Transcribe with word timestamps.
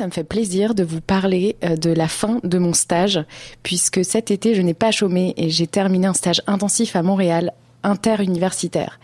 Ça 0.00 0.06
me 0.06 0.12
fait 0.12 0.24
plaisir 0.24 0.74
de 0.74 0.82
vous 0.82 1.02
parler 1.02 1.56
euh, 1.62 1.76
de 1.76 1.90
la 1.90 2.08
fin 2.08 2.40
de 2.42 2.56
mon 2.56 2.72
stage, 2.72 3.22
puisque 3.62 4.02
cet 4.02 4.30
été, 4.30 4.54
je 4.54 4.62
n'ai 4.62 4.72
pas 4.72 4.92
chômé 4.92 5.34
et 5.36 5.50
j'ai 5.50 5.66
terminé 5.66 6.06
un 6.06 6.14
stage 6.14 6.40
intensif 6.46 6.96
à 6.96 7.02
Montréal, 7.02 7.52
interuniversitaire. 7.82 8.98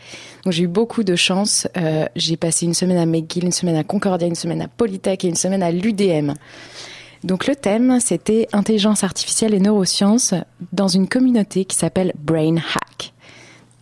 J'ai 0.46 0.62
eu 0.62 0.68
beaucoup 0.68 1.04
de 1.04 1.14
chance. 1.14 1.68
Euh, 1.76 2.06
j'ai 2.16 2.38
passé 2.38 2.64
une 2.64 2.72
semaine 2.72 2.96
à 2.96 3.04
McGill, 3.04 3.44
une 3.44 3.52
semaine 3.52 3.76
à 3.76 3.84
Concordia, 3.84 4.26
une 4.26 4.34
semaine 4.34 4.62
à 4.62 4.68
Polytech 4.68 5.22
et 5.22 5.28
une 5.28 5.36
semaine 5.36 5.62
à 5.62 5.70
l'UDM. 5.70 6.32
Donc 7.24 7.46
le 7.46 7.56
thème, 7.56 7.98
c'était 8.00 8.48
intelligence 8.54 9.04
artificielle 9.04 9.52
et 9.52 9.60
neurosciences 9.60 10.32
dans 10.72 10.88
une 10.88 11.08
communauté 11.08 11.66
qui 11.66 11.76
s'appelle 11.76 12.14
Brain 12.18 12.56
Hack. 12.56 12.85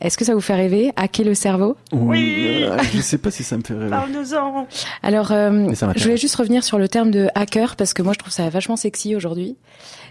Est-ce 0.04 0.18
que 0.18 0.24
ça 0.24 0.34
vous 0.34 0.40
fait 0.40 0.54
rêver? 0.54 0.92
Hacker 0.96 1.26
le 1.26 1.34
cerveau? 1.34 1.76
Oui. 1.92 2.62
Euh, 2.62 2.76
je 2.92 3.00
sais 3.00 3.18
pas 3.18 3.30
si 3.30 3.42
ça 3.42 3.56
me 3.56 3.62
fait 3.62 3.74
rêver. 3.74 3.90
Parle-nous-en. 3.90 4.66
Alors, 5.02 5.32
euh, 5.32 5.68
je 5.96 6.02
voulais 6.02 6.16
juste 6.16 6.36
revenir 6.36 6.62
sur 6.62 6.78
le 6.78 6.88
terme 6.88 7.10
de 7.10 7.28
hacker 7.34 7.74
parce 7.74 7.94
que 7.94 8.02
moi 8.02 8.12
je 8.12 8.18
trouve 8.18 8.32
ça 8.32 8.48
vachement 8.50 8.76
sexy 8.76 9.16
aujourd'hui. 9.16 9.56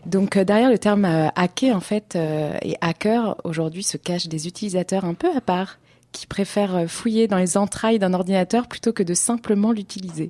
Donc 0.05 0.35
euh, 0.35 0.43
derrière 0.43 0.69
le 0.69 0.77
terme 0.77 1.05
euh, 1.05 1.27
hacker 1.35 1.75
en 1.75 1.79
fait 1.79 2.15
euh, 2.15 2.57
et 2.61 2.75
hacker 2.81 3.37
aujourd'hui 3.43 3.83
se 3.83 3.97
cachent 3.97 4.27
des 4.27 4.47
utilisateurs 4.47 5.05
un 5.05 5.13
peu 5.13 5.29
à 5.35 5.41
part 5.41 5.79
qui 6.11 6.27
préfèrent 6.27 6.85
fouiller 6.87 7.27
dans 7.27 7.37
les 7.37 7.57
entrailles 7.57 7.97
d'un 7.97 8.13
ordinateur 8.13 8.67
plutôt 8.67 8.93
que 8.93 9.01
de 9.01 9.15
simplement 9.15 9.71
l'utiliser. 9.71 10.29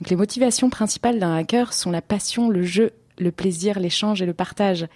Donc 0.00 0.08
les 0.08 0.16
motivations 0.16 0.70
principales 0.70 1.18
d'un 1.18 1.36
hacker 1.36 1.74
sont 1.74 1.90
la 1.90 2.00
passion, 2.00 2.48
le 2.48 2.62
jeu, 2.62 2.92
le 3.20 3.30
plaisir, 3.30 3.78
l'échange 3.78 4.22
et 4.22 4.26
le 4.26 4.34
partage. 4.34 4.86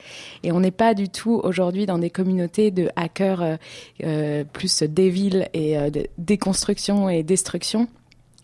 Et 0.42 0.52
on 0.52 0.60
n'est 0.60 0.70
pas 0.70 0.94
du 0.94 1.08
tout 1.08 1.40
aujourd'hui 1.44 1.86
dans 1.86 1.98
des 1.98 2.10
communautés 2.10 2.70
de 2.70 2.88
hackers 2.96 3.42
euh, 3.42 3.56
euh, 4.02 4.44
plus 4.44 4.82
débiles 4.82 5.48
et 5.52 5.78
euh, 5.78 5.90
de 5.90 6.06
déconstruction 6.18 7.08
et 7.08 7.22
destruction. 7.22 7.88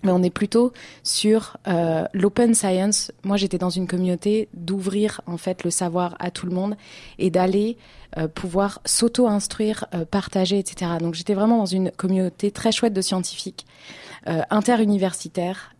Mais 0.02 0.12
on 0.12 0.22
est 0.22 0.30
plutôt 0.30 0.72
sur 1.02 1.56
euh, 1.68 2.04
l'open 2.14 2.54
science. 2.54 3.12
Moi, 3.24 3.36
j'étais 3.36 3.58
dans 3.58 3.70
une 3.70 3.86
communauté 3.86 4.48
d'ouvrir 4.54 5.20
en 5.26 5.36
fait 5.36 5.64
le 5.64 5.70
savoir 5.70 6.16
à 6.18 6.30
tout 6.30 6.46
le 6.46 6.52
monde 6.52 6.76
et 7.18 7.30
d'aller 7.30 7.76
euh, 8.16 8.26
pouvoir 8.26 8.80
s'auto-instruire, 8.84 9.84
euh, 9.94 10.04
partager, 10.04 10.58
etc. 10.58 10.92
Donc, 11.00 11.14
j'étais 11.14 11.34
vraiment 11.34 11.58
dans 11.58 11.66
une 11.66 11.90
communauté 11.90 12.50
très 12.50 12.72
chouette 12.72 12.92
de 12.92 13.02
scientifiques 13.02 13.66
interuniversitaires 14.50 15.74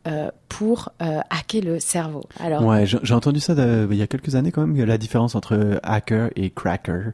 pour 0.48 0.88
hacker 0.98 1.60
le 1.62 1.78
cerveau. 1.78 2.22
Alors, 2.38 2.64
Ouais, 2.64 2.86
j'ai 2.86 3.14
entendu 3.14 3.38
ça 3.38 3.52
il 3.52 3.94
y 3.94 4.00
a 4.00 4.06
quelques 4.06 4.34
années 4.34 4.50
quand 4.50 4.66
même, 4.66 4.82
la 4.82 4.96
différence 4.96 5.34
entre 5.34 5.78
hacker 5.82 6.30
et 6.36 6.48
cracker. 6.48 7.10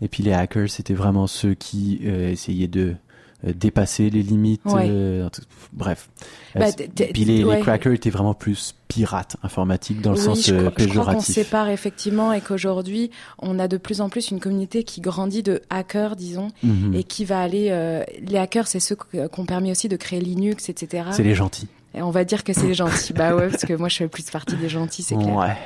Et 0.00 0.08
puis 0.08 0.22
les 0.22 0.32
hackers, 0.32 0.70
c'était 0.70 0.94
vraiment 0.94 1.26
ceux 1.26 1.52
qui 1.52 2.00
essayaient 2.02 2.66
de 2.66 2.94
dépasser 3.44 4.10
les 4.10 4.22
limites. 4.22 4.60
Ouais. 4.66 4.86
euh, 4.88 5.28
bref. 5.72 6.08
Bah, 6.54 6.66
Euh, 6.66 6.84
puis 7.12 7.24
les, 7.24 7.44
ouais. 7.44 7.56
les 7.56 7.62
crackers 7.62 7.92
étaient 7.92 8.10
vraiment 8.10 8.34
plus 8.34 8.74
pirates 8.88 9.36
informatiques 9.42 10.00
dans 10.00 10.12
le 10.12 10.18
oui, 10.18 10.24
sens 10.24 10.46
je, 10.46 10.54
euh, 10.54 10.58
crois- 10.70 10.72
je 10.78 10.84
crois 10.88 11.04
qu'on 11.04 11.10
péjoratif. 11.10 11.34
sépare 11.34 11.68
effectivement 11.68 12.32
et 12.32 12.40
qu'aujourd'hui, 12.40 13.10
on 13.38 13.58
a 13.58 13.68
de 13.68 13.76
plus 13.76 14.00
en 14.00 14.08
plus 14.08 14.30
une 14.30 14.40
communauté 14.40 14.82
qui 14.84 15.00
grandit 15.00 15.42
de 15.42 15.62
hackers, 15.70 16.16
disons, 16.16 16.48
Mhm. 16.62 16.94
et 16.94 17.04
qui 17.04 17.24
va 17.24 17.40
aller. 17.40 17.68
euh, 17.70 18.02
les 18.26 18.36
hackers, 18.38 18.66
c'est 18.66 18.80
ceux 18.80 18.96
qui 18.96 19.18
ont 19.40 19.46
permis 19.46 19.70
aussi 19.70 19.88
de 19.88 19.96
créer 19.96 20.20
Linux, 20.20 20.68
etc. 20.68 21.04
C'est 21.12 21.22
les 21.22 21.34
gentils. 21.34 21.68
Et 21.94 22.02
on 22.02 22.10
va 22.10 22.24
dire 22.24 22.44
que 22.44 22.52
c'est 22.52 22.66
les 22.66 22.74
gentils. 22.74 23.12
bah 23.12 23.34
ouais, 23.34 23.48
parce 23.48 23.64
que 23.64 23.74
moi, 23.74 23.88
je 23.88 23.96
fais 23.96 24.08
plus 24.08 24.24
partie 24.30 24.54
des 24.56 24.68
gentils, 24.68 25.02
c'est 25.02 25.16
clair. 25.16 25.34
Ouais. 25.34 25.56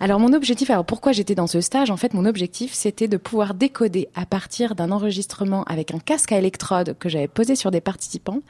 Alors 0.00 0.18
mon 0.18 0.32
objectif, 0.32 0.70
alors 0.70 0.84
pourquoi 0.84 1.12
j'étais 1.12 1.34
dans 1.34 1.46
ce 1.46 1.60
stage? 1.60 1.90
En 1.90 1.96
fait, 1.96 2.12
mon 2.12 2.24
objectif, 2.24 2.72
c'était 2.74 3.06
de 3.06 3.16
pouvoir 3.16 3.54
décoder 3.54 4.08
à 4.14 4.26
partir 4.26 4.74
d'un 4.74 4.90
enregistrement 4.90 5.62
avec 5.64 5.94
un 5.94 5.98
casque 5.98 6.32
à 6.32 6.38
électrode 6.38 6.96
que 6.98 7.08
j'avais 7.08 7.28
posé 7.28 7.54
sur 7.54 7.70
des 7.70 7.80
participants, 7.80 8.40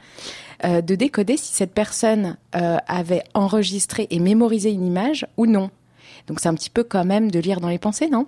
euh, 0.65 0.81
de 0.81 0.95
décoder 0.95 1.37
si 1.37 1.53
cette 1.53 1.73
personne 1.73 2.37
euh, 2.55 2.77
avait 2.87 3.23
enregistré 3.33 4.07
et 4.09 4.19
mémorisé 4.19 4.71
une 4.71 4.85
image 4.85 5.27
ou 5.37 5.45
non. 5.45 5.69
Donc 6.27 6.39
c'est 6.39 6.49
un 6.49 6.55
petit 6.55 6.69
peu 6.69 6.83
quand 6.83 7.05
même 7.05 7.29
de 7.29 7.39
lire 7.39 7.59
dans 7.59 7.69
les 7.69 7.79
pensées, 7.79 8.09
non? 8.09 8.25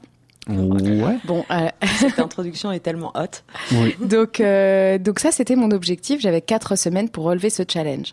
Ouais. 0.48 1.18
Bon, 1.26 1.46
euh, 1.52 1.68
Cette 2.00 2.20
introduction 2.20 2.72
est 2.72 2.80
tellement 2.80 3.12
haute. 3.16 3.44
Oui. 3.72 3.96
donc, 4.02 4.40
euh, 4.40 4.98
donc 4.98 5.20
ça, 5.20 5.32
c'était 5.32 5.56
mon 5.56 5.72
objectif. 5.72 6.22
J'avais 6.22 6.42
quatre 6.42 6.76
semaines 6.76 7.10
pour 7.10 7.26
relever 7.26 7.50
ce 7.50 7.64
challenge. 7.68 8.12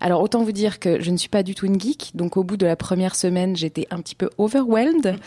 Alors 0.00 0.22
autant 0.22 0.42
vous 0.42 0.52
dire 0.52 0.78
que 0.78 1.00
je 1.00 1.10
ne 1.10 1.16
suis 1.16 1.28
pas 1.28 1.42
du 1.42 1.54
tout 1.54 1.66
une 1.66 1.80
geek, 1.80 2.12
donc 2.14 2.36
au 2.36 2.44
bout 2.44 2.56
de 2.56 2.66
la 2.66 2.76
première 2.76 3.14
semaine, 3.14 3.56
j'étais 3.56 3.86
un 3.90 4.00
petit 4.00 4.14
peu 4.14 4.30
overwhelmed. 4.38 5.16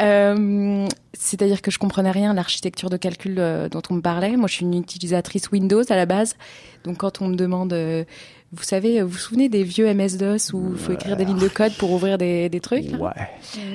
Euh, 0.00 0.88
C'est-à-dire 1.12 1.60
que 1.60 1.70
je 1.70 1.78
comprenais 1.78 2.10
rien 2.10 2.30
à 2.30 2.34
l'architecture 2.34 2.88
de 2.88 2.96
calcul 2.96 3.34
euh, 3.38 3.68
dont 3.68 3.82
on 3.90 3.94
me 3.94 4.00
parlait. 4.00 4.34
Moi, 4.36 4.48
je 4.48 4.54
suis 4.54 4.64
une 4.64 4.72
utilisatrice 4.78 5.50
Windows 5.50 5.82
à 5.90 5.96
la 5.96 6.06
base, 6.06 6.36
donc 6.84 6.98
quand 6.98 7.20
on 7.20 7.28
me 7.28 7.34
demande, 7.34 7.74
euh, 7.74 8.04
vous 8.52 8.62
savez, 8.62 9.02
vous 9.02 9.08
vous 9.10 9.18
souvenez 9.18 9.50
des 9.50 9.62
vieux 9.62 9.92
MS-DOS 9.92 10.54
où 10.54 10.70
il 10.72 10.78
faut 10.78 10.92
écrire 10.92 11.18
des 11.18 11.26
lignes 11.26 11.38
de 11.38 11.48
code 11.48 11.74
pour 11.76 11.92
ouvrir 11.92 12.16
des, 12.16 12.48
des 12.48 12.60
trucs 12.60 12.86
Ouais. 12.98 13.10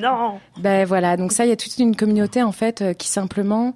Non. 0.01 0.39
ben 0.57 0.83
voilà, 0.85 1.16
donc 1.16 1.31
ça, 1.31 1.45
il 1.45 1.50
y 1.50 1.51
a 1.53 1.56
toute 1.57 1.77
une 1.77 1.95
communauté 1.95 2.41
en 2.41 2.51
fait 2.51 2.81
euh, 2.81 2.94
qui 2.94 3.07
simplement 3.07 3.75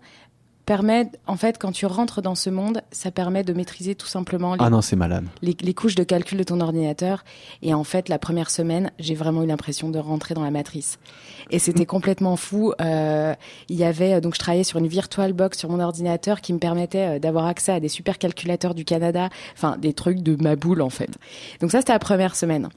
permet, 0.69 1.09
en 1.25 1.35
fait, 1.35 1.57
quand 1.57 1.71
tu 1.71 1.87
rentres 1.87 2.21
dans 2.21 2.35
ce 2.35 2.51
monde, 2.51 2.83
ça 2.91 3.09
permet 3.09 3.43
de 3.43 3.53
maîtriser 3.53 3.95
tout 3.95 4.05
simplement 4.05 4.53
les, 4.53 4.59
Ah 4.63 4.69
non, 4.69 4.81
c'est 4.81 4.95
malade. 4.95 5.25
les, 5.41 5.57
les 5.59 5.73
couches 5.73 5.95
de 5.95 6.03
calcul 6.03 6.37
de 6.37 6.43
ton 6.43 6.59
ordinateur. 6.59 7.23
Et 7.63 7.73
en 7.73 7.83
fait, 7.83 8.07
la 8.07 8.19
première 8.19 8.51
semaine, 8.51 8.91
j'ai 8.99 9.15
vraiment 9.15 9.41
eu 9.41 9.47
l'impression 9.47 9.89
de 9.89 9.97
rentrer 9.97 10.35
dans 10.35 10.43
la 10.43 10.51
matrice. 10.51 10.99
Et 11.49 11.57
c'était 11.57 11.87
complètement 11.87 12.35
fou. 12.35 12.73
Euh, 12.81 13.33
il 13.67 13.77
y 13.77 13.83
avait 13.83 14.21
donc 14.21 14.35
je 14.35 14.39
travaillais 14.39 14.63
sur 14.63 14.77
une 14.77 14.85
VirtualBox 14.85 15.57
sur 15.57 15.69
mon 15.69 15.79
ordinateur 15.79 16.39
qui 16.39 16.53
me 16.53 16.59
permettait 16.59 17.15
euh, 17.15 17.19
d'avoir 17.19 17.47
accès 17.47 17.71
à 17.71 17.79
des 17.79 17.89
supercalculateurs 17.89 18.75
du 18.75 18.85
Canada, 18.85 19.29
enfin 19.55 19.75
des 19.77 19.93
trucs 19.93 20.19
de 20.21 20.37
ma 20.39 20.55
boule 20.55 20.83
en 20.83 20.91
fait. 20.91 21.17
Donc 21.61 21.71
ça, 21.71 21.79
c'était 21.79 21.93
la 21.93 21.99
première 21.99 22.35
semaine. 22.35 22.69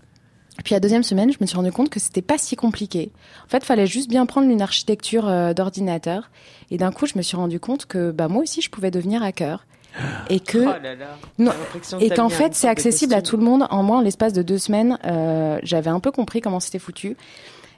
Puis 0.65 0.75
la 0.75 0.81
deuxième 0.81 1.03
semaine, 1.03 1.33
je 1.33 1.39
me 1.41 1.47
suis 1.47 1.57
rendu 1.57 1.73
compte 1.73 1.89
que 1.89 1.99
c'était 1.99 2.23
pas 2.23 2.39
si 2.39 2.57
compliqué. 2.57 3.11
En 3.47 3.49
fait, 3.49 3.65
fallait 3.65 3.87
juste 3.87 4.09
bien 4.09 4.27
prendre 4.27 4.51
une 4.51 4.63
architecture 4.63 5.29
euh, 5.29 5.55
d'ordinateur. 5.55 6.31
Et 6.71 6.77
d'un 6.77 6.93
coup, 6.93 7.07
je 7.07 7.17
me 7.17 7.23
suis 7.23 7.37
rendu 7.37 7.59
compte 7.59 7.87
que 7.87 8.11
bah 8.11 8.29
moi 8.29 8.43
aussi, 8.43 8.61
je 8.61 8.71
pouvais 8.71 8.91
devenir 8.91 9.23
hacker. 9.23 9.67
Et 10.31 10.41
que 10.41 10.59
Oh 10.59 10.83
là 10.83 10.95
là. 10.95 11.19
Non. 11.39 11.53
Et 12.01 12.11
qu'en 12.11 12.29
fait, 12.29 12.55
c'est 12.55 12.69
accessible 12.69 13.15
à 13.15 13.23
tout 13.23 13.37
le 13.37 13.45
monde. 13.45 13.67
En 13.71 13.83
moi, 13.83 13.99
en 13.99 14.01
l'espace 14.01 14.33
de 14.33 14.43
deux 14.43 14.59
semaines, 14.59 14.99
euh, 15.05 15.59
j'avais 15.63 15.91
un 15.91 16.01
peu 16.01 16.11
compris 16.11 16.41
comment 16.41 16.61
c'était 16.61 16.79
foutu. 16.79 17.17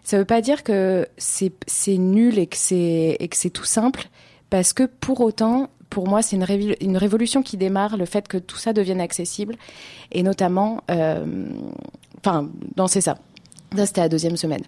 Ça 0.04 0.18
veut 0.18 0.24
pas 0.24 0.40
dire 0.40 0.62
que 0.62 1.08
c'est 1.16 1.52
nul 1.88 2.38
et 2.38 2.46
que 2.46 2.56
c'est 2.56 3.16
et 3.18 3.28
que 3.28 3.36
c'est 3.36 3.50
tout 3.50 3.64
simple, 3.64 4.08
parce 4.50 4.74
que 4.74 4.84
pour 4.84 5.20
autant, 5.22 5.70
pour 5.88 6.08
moi, 6.08 6.20
c'est 6.20 6.36
une 6.36 6.96
révolution 6.96 7.42
qui 7.42 7.56
démarre, 7.56 7.96
le 7.96 8.04
fait 8.04 8.28
que 8.28 8.36
tout 8.36 8.56
ça 8.56 8.72
devienne 8.74 9.00
accessible, 9.00 9.56
et 10.12 10.22
notamment, 10.22 10.82
euh, 10.90 11.24
enfin, 12.24 12.48
non, 12.76 12.86
c'est 12.86 13.00
ça. 13.00 13.16
Ça, 13.76 13.86
c'était 13.86 14.02
la 14.02 14.08
deuxième 14.08 14.36
semaine. 14.36 14.62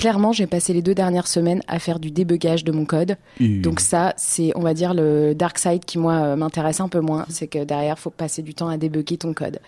Clairement, 0.00 0.32
j'ai 0.32 0.46
passé 0.46 0.72
les 0.72 0.80
deux 0.80 0.94
dernières 0.94 1.26
semaines 1.26 1.60
à 1.68 1.78
faire 1.78 1.98
du 2.00 2.10
débugage 2.10 2.64
de 2.64 2.72
mon 2.72 2.86
code. 2.86 3.16
Donc 3.60 3.80
ça, 3.80 4.14
c'est, 4.16 4.50
on 4.54 4.60
va 4.62 4.72
dire, 4.72 4.94
le 4.94 5.34
dark 5.34 5.58
side 5.58 5.84
qui, 5.84 5.98
moi, 5.98 6.14
euh, 6.14 6.36
m'intéresse 6.36 6.80
un 6.80 6.88
peu 6.88 7.00
moins. 7.00 7.26
C'est 7.28 7.46
que 7.48 7.62
derrière, 7.64 7.98
faut 7.98 8.08
passer 8.08 8.40
du 8.40 8.54
temps 8.54 8.68
à 8.70 8.78
débugger 8.78 9.18
ton 9.18 9.34
code. 9.34 9.58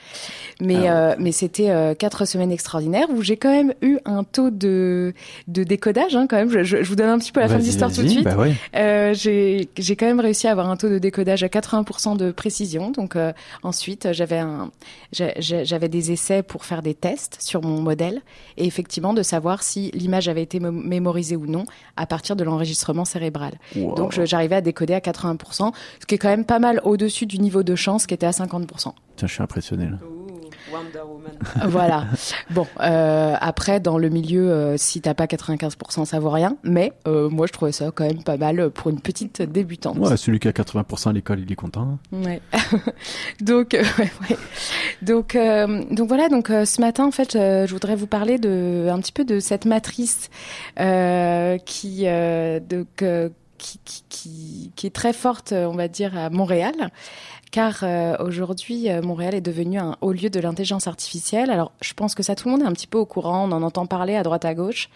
Mais, 0.60 0.88
euh, 0.88 1.14
mais 1.18 1.32
c'était 1.32 1.68
euh, 1.68 1.94
quatre 1.94 2.24
semaines 2.24 2.50
extraordinaires 2.50 3.08
où 3.14 3.20
j'ai 3.20 3.36
quand 3.36 3.50
même 3.52 3.74
eu 3.82 3.98
un 4.06 4.24
taux 4.24 4.50
de, 4.50 5.12
de 5.48 5.64
décodage, 5.64 6.16
hein, 6.16 6.26
quand 6.26 6.36
même. 6.36 6.50
Je, 6.50 6.62
je- 6.62 6.82
je 6.82 6.88
vous 6.88 6.96
donne 6.96 7.10
un 7.10 7.18
petit 7.18 7.30
peu 7.32 7.40
la 7.40 7.48
fin 7.48 7.58
de 7.58 7.62
l'histoire 7.62 7.92
tout 7.92 8.02
de 8.02 8.08
suite. 8.08 8.24
Bah 8.24 8.36
ouais. 8.36 9.12
J'ai 9.14 9.68
j'ai 9.76 9.96
quand 9.96 10.06
même 10.06 10.20
réussi 10.20 10.46
à 10.48 10.52
avoir 10.52 10.70
un 10.70 10.76
taux 10.78 10.88
de 10.88 10.98
décodage 10.98 11.42
à 11.42 11.48
80% 11.48 12.16
de 12.16 12.30
précision. 12.32 12.90
Donc 12.90 13.16
ensuite, 13.62 14.08
j'avais 14.12 14.38
un 14.38 14.70
j'avais 15.12 15.88
des 15.90 16.10
essais 16.12 16.42
pour 16.42 16.64
faire 16.64 16.80
des 16.82 16.94
tests 16.94 17.36
sur 17.40 17.62
mon 17.62 17.80
modèle 17.82 18.22
et 18.56 18.64
effectivement 18.66 19.12
de 19.12 19.22
savoir 19.22 19.62
si 19.62 19.90
l'image 19.92 20.21
avait 20.28 20.42
été 20.42 20.58
mé- 20.60 20.70
mémorisée 20.70 21.36
ou 21.36 21.46
non 21.46 21.64
à 21.96 22.06
partir 22.06 22.36
de 22.36 22.44
l'enregistrement 22.44 23.04
cérébral. 23.04 23.54
Wow. 23.76 23.94
Donc 23.94 24.12
j'arrivais 24.24 24.56
à 24.56 24.60
décoder 24.60 24.94
à 24.94 25.00
80%, 25.00 25.72
ce 26.00 26.06
qui 26.06 26.14
est 26.14 26.18
quand 26.18 26.28
même 26.28 26.44
pas 26.44 26.58
mal 26.58 26.80
au-dessus 26.84 27.26
du 27.26 27.38
niveau 27.38 27.62
de 27.62 27.74
chance 27.74 28.06
qui 28.06 28.14
était 28.14 28.26
à 28.26 28.30
50%. 28.30 28.66
Tiens, 29.16 29.28
je 29.28 29.32
suis 29.32 29.42
impressionné 29.42 29.86
là. 29.86 29.98
Wonder 30.72 31.00
Woman. 31.06 31.32
voilà. 31.70 32.06
Bon, 32.50 32.66
euh, 32.80 33.34
après 33.40 33.80
dans 33.80 33.98
le 33.98 34.08
milieu, 34.08 34.50
euh, 34.50 34.76
si 34.76 35.00
t'as 35.00 35.14
pas 35.14 35.26
95%, 35.26 36.04
ça 36.04 36.18
vaut 36.20 36.30
rien. 36.30 36.56
Mais 36.62 36.92
euh, 37.06 37.28
moi, 37.28 37.46
je 37.46 37.52
trouvais 37.52 37.72
ça 37.72 37.90
quand 37.94 38.04
même 38.04 38.22
pas 38.22 38.36
mal 38.36 38.70
pour 38.70 38.90
une 38.90 39.00
petite 39.00 39.42
débutante. 39.42 39.98
Ouais, 39.98 40.16
celui 40.16 40.38
qui 40.38 40.48
a 40.48 40.52
80% 40.52 41.10
à 41.10 41.12
l'école, 41.12 41.40
il 41.40 41.50
est 41.52 41.56
content. 41.56 41.98
Ouais. 42.12 42.40
donc, 43.40 43.74
euh, 43.74 43.82
ouais, 43.98 44.10
ouais. 44.30 44.36
donc, 45.02 45.34
euh, 45.36 45.84
donc 45.90 46.08
voilà. 46.08 46.28
Donc 46.28 46.50
euh, 46.50 46.64
ce 46.64 46.80
matin, 46.80 47.04
en 47.06 47.10
fait, 47.10 47.36
euh, 47.36 47.66
je 47.66 47.72
voudrais 47.72 47.96
vous 47.96 48.06
parler 48.06 48.38
de 48.38 48.88
un 48.90 48.98
petit 49.00 49.12
peu 49.12 49.24
de 49.24 49.40
cette 49.40 49.64
matrice 49.64 50.30
euh, 50.80 51.58
qui, 51.58 52.02
euh, 52.06 52.60
de, 52.60 52.86
que- 52.96 53.32
qui, 53.58 53.78
qui, 53.84 54.04
qui, 54.08 54.72
qui 54.74 54.86
est 54.88 54.90
très 54.94 55.12
forte, 55.12 55.52
on 55.52 55.74
va 55.76 55.86
dire, 55.88 56.16
à 56.18 56.30
Montréal. 56.30 56.72
Car 57.52 57.80
euh, 57.82 58.16
aujourd'hui, 58.18 58.90
euh, 58.90 59.02
Montréal 59.02 59.34
est 59.34 59.42
devenu 59.42 59.78
un 59.78 59.96
haut 60.00 60.12
lieu 60.12 60.30
de 60.30 60.40
l'intelligence 60.40 60.86
artificielle. 60.86 61.50
Alors, 61.50 61.70
je 61.82 61.92
pense 61.92 62.14
que 62.14 62.22
ça, 62.22 62.34
tout 62.34 62.48
le 62.48 62.52
monde 62.52 62.62
est 62.62 62.66
un 62.66 62.72
petit 62.72 62.86
peu 62.86 62.96
au 62.96 63.04
courant. 63.04 63.46
On 63.46 63.52
en 63.52 63.62
entend 63.62 63.84
parler 63.84 64.16
à 64.16 64.22
droite 64.22 64.46
à 64.46 64.54
gauche. 64.54 64.88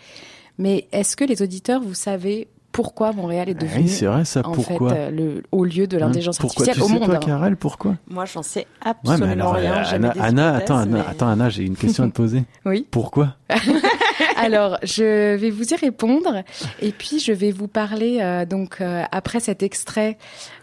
Mais 0.56 0.88
est-ce 0.90 1.16
que 1.16 1.24
les 1.24 1.42
auditeurs, 1.42 1.82
vous 1.82 1.94
savez 1.94 2.48
pourquoi 2.76 3.12
Montréal 3.12 3.48
est 3.48 3.56
Ah 3.58 3.64
devenu 3.64 3.82
oui, 3.84 3.88
c'est 3.88 4.06
vrai 4.06 4.24
ça. 4.26 4.40
en 4.46 4.52
pourquoi 4.52 4.90
fait 4.90 4.96
euh, 4.98 5.10
le 5.10 5.42
haut 5.50 5.64
lieu 5.64 5.86
de 5.86 5.96
Hein, 5.96 6.00
l'intelligence 6.00 6.36
Pourquoi 6.38 6.66
artificielle 6.68 6.76
tu 6.76 6.82
au 6.82 6.94
sais 6.94 7.00
monde. 7.00 7.08
toi, 7.08 7.16
hein. 7.16 7.26
Karel, 7.26 7.56
pourquoi 7.56 7.94
Moi, 8.08 8.24
j'en 8.26 8.42
sais 8.42 8.60
Ouais, 8.60 8.66
absolument 8.90 9.26
mais 9.26 9.32
alors, 9.32 9.54
rien. 9.54 9.82
Anna, 10.20 10.54
attends, 10.54 10.76
Anna, 10.76 11.04
attends, 11.08 11.28
Anna, 11.28 11.48
j'ai 11.48 11.62
une 11.64 11.76
question 11.76 12.04
à 12.04 12.08
te 12.08 12.12
poser. 12.12 12.44
Oui. 12.66 12.86
Pourquoi 12.90 13.34
Alors, 14.36 14.76
je 14.82 15.36
vais 15.36 15.50
vous 15.50 15.72
y 15.72 15.76
répondre 15.76 16.42
et 16.82 16.92
puis 16.92 17.18
je 17.18 17.32
vais 17.32 17.50
vous 17.52 17.68
parler 17.68 18.18
euh, 18.20 18.44
donc 18.44 18.80
euh, 18.80 19.02
après 19.12 19.40
cet 19.40 19.62
extrait 19.62 20.18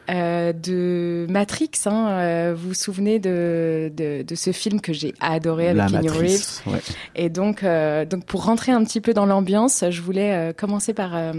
euh, 0.10 0.54
de 0.54 1.26
Matrix. 1.30 1.72
Hein, 1.86 2.08
euh, 2.12 2.54
vous 2.56 2.70
vous 2.70 2.74
souvenez 2.74 3.20
de, 3.20 3.92
de, 3.96 4.22
de 4.24 4.36
ce 4.36 4.52
film 4.52 4.80
que 4.82 4.94
j'ai 4.94 5.14
adoré 5.20 5.70
avec 5.70 5.88
Keanu 5.88 6.10
Reeves. 6.12 6.62
Ouais. 6.68 6.80
Et 7.16 7.30
donc, 7.30 7.64
euh, 7.64 8.06
donc 8.06 8.26
pour 8.26 8.46
rentrer 8.46 8.72
un 8.72 8.84
petit 8.84 9.02
peu 9.02 9.14
dans 9.14 9.26
l'ambiance, 9.26 9.84
je 9.90 10.02
voulais 10.02 10.34
euh, 10.34 10.54
commencer 10.54 10.94
par 10.94 11.16
euh, 11.16 11.34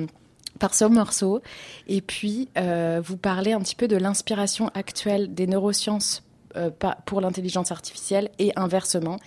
par 0.59 0.75
ce 0.75 0.85
morceau 0.85 1.41
et 1.89 2.01
puis 2.01 2.49
euh, 2.57 3.01
vous 3.05 3.17
parler 3.17 3.53
un 3.53 3.61
petit 3.61 3.75
peu 3.77 3.89
de 3.89 3.97
l'inspiration 3.97 4.71
actuelle 4.75 5.35
des 5.35 5.47
neurosciences 5.47 6.23
euh, 6.57 6.71
pour 7.07 7.21
l'intelligence 7.21 7.73
artificielle 7.73 8.31
et 8.39 8.53
inversement 8.57 9.19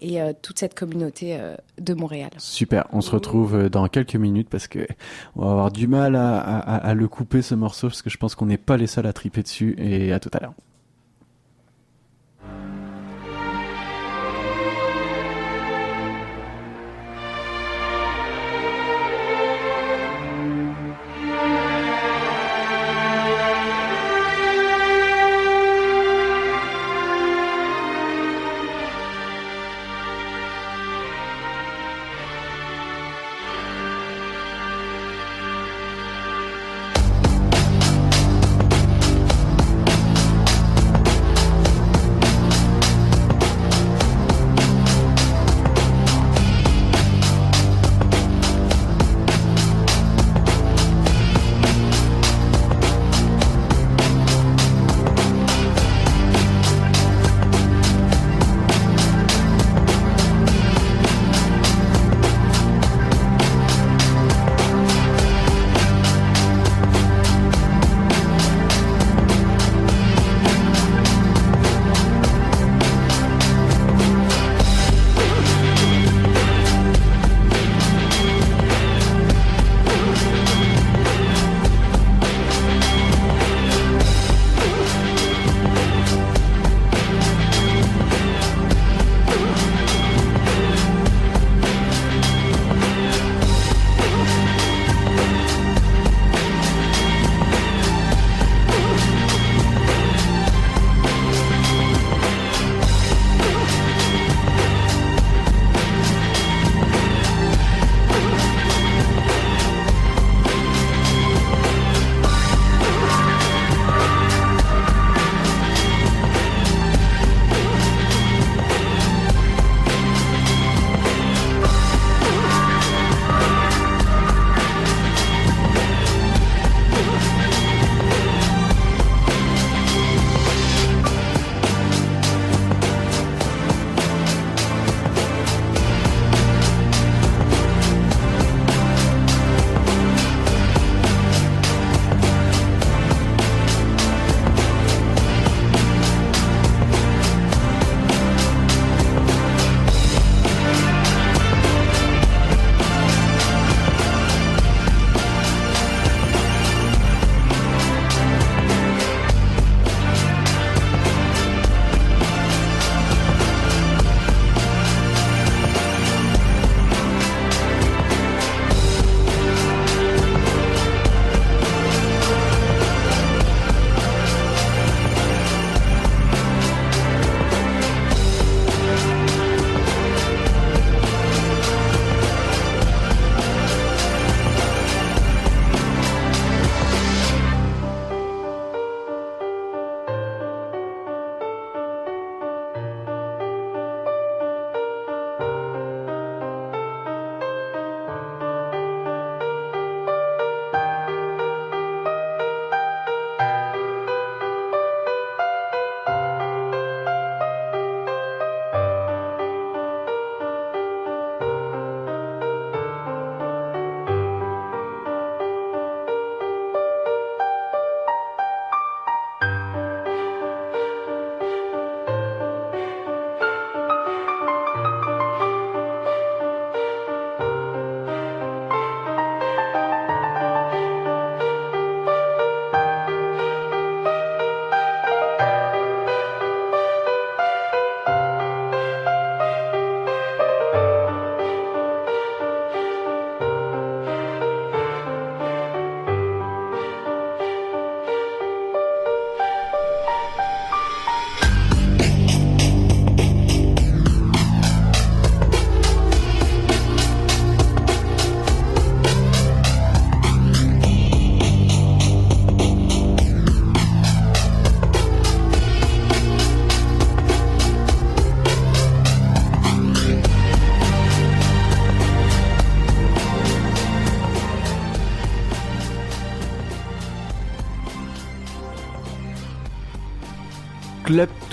et 0.00 0.20
euh, 0.20 0.32
toute 0.42 0.58
cette 0.58 0.74
communauté 0.74 1.38
de 1.80 1.94
Montréal. 1.94 2.30
Super, 2.38 2.86
on 2.92 3.00
se 3.00 3.10
retrouve 3.10 3.70
dans 3.70 3.88
quelques 3.88 4.16
minutes 4.16 4.48
parce 4.50 4.68
que 4.68 4.86
on 5.36 5.44
va 5.46 5.50
avoir 5.52 5.70
du 5.72 5.86
mal 5.88 6.14
à, 6.16 6.38
à- 6.40 6.76
à 6.76 6.94
le 6.94 7.08
couper 7.08 7.40
ce 7.42 7.54
morceau 7.54 7.88
parce 7.88 8.02
que 8.02 8.10
je 8.10 8.18
pense 8.18 8.34
qu'on 8.34 8.46
n'est 8.46 8.58
pas 8.58 8.76
les 8.76 8.86
seuls 8.86 9.06
à 9.06 9.12
triper 9.14 9.42
dessus 9.42 9.74
et 9.78 10.12
à 10.12 10.20
tout 10.20 10.30
à 10.34 10.40
l'heure. 10.40 10.54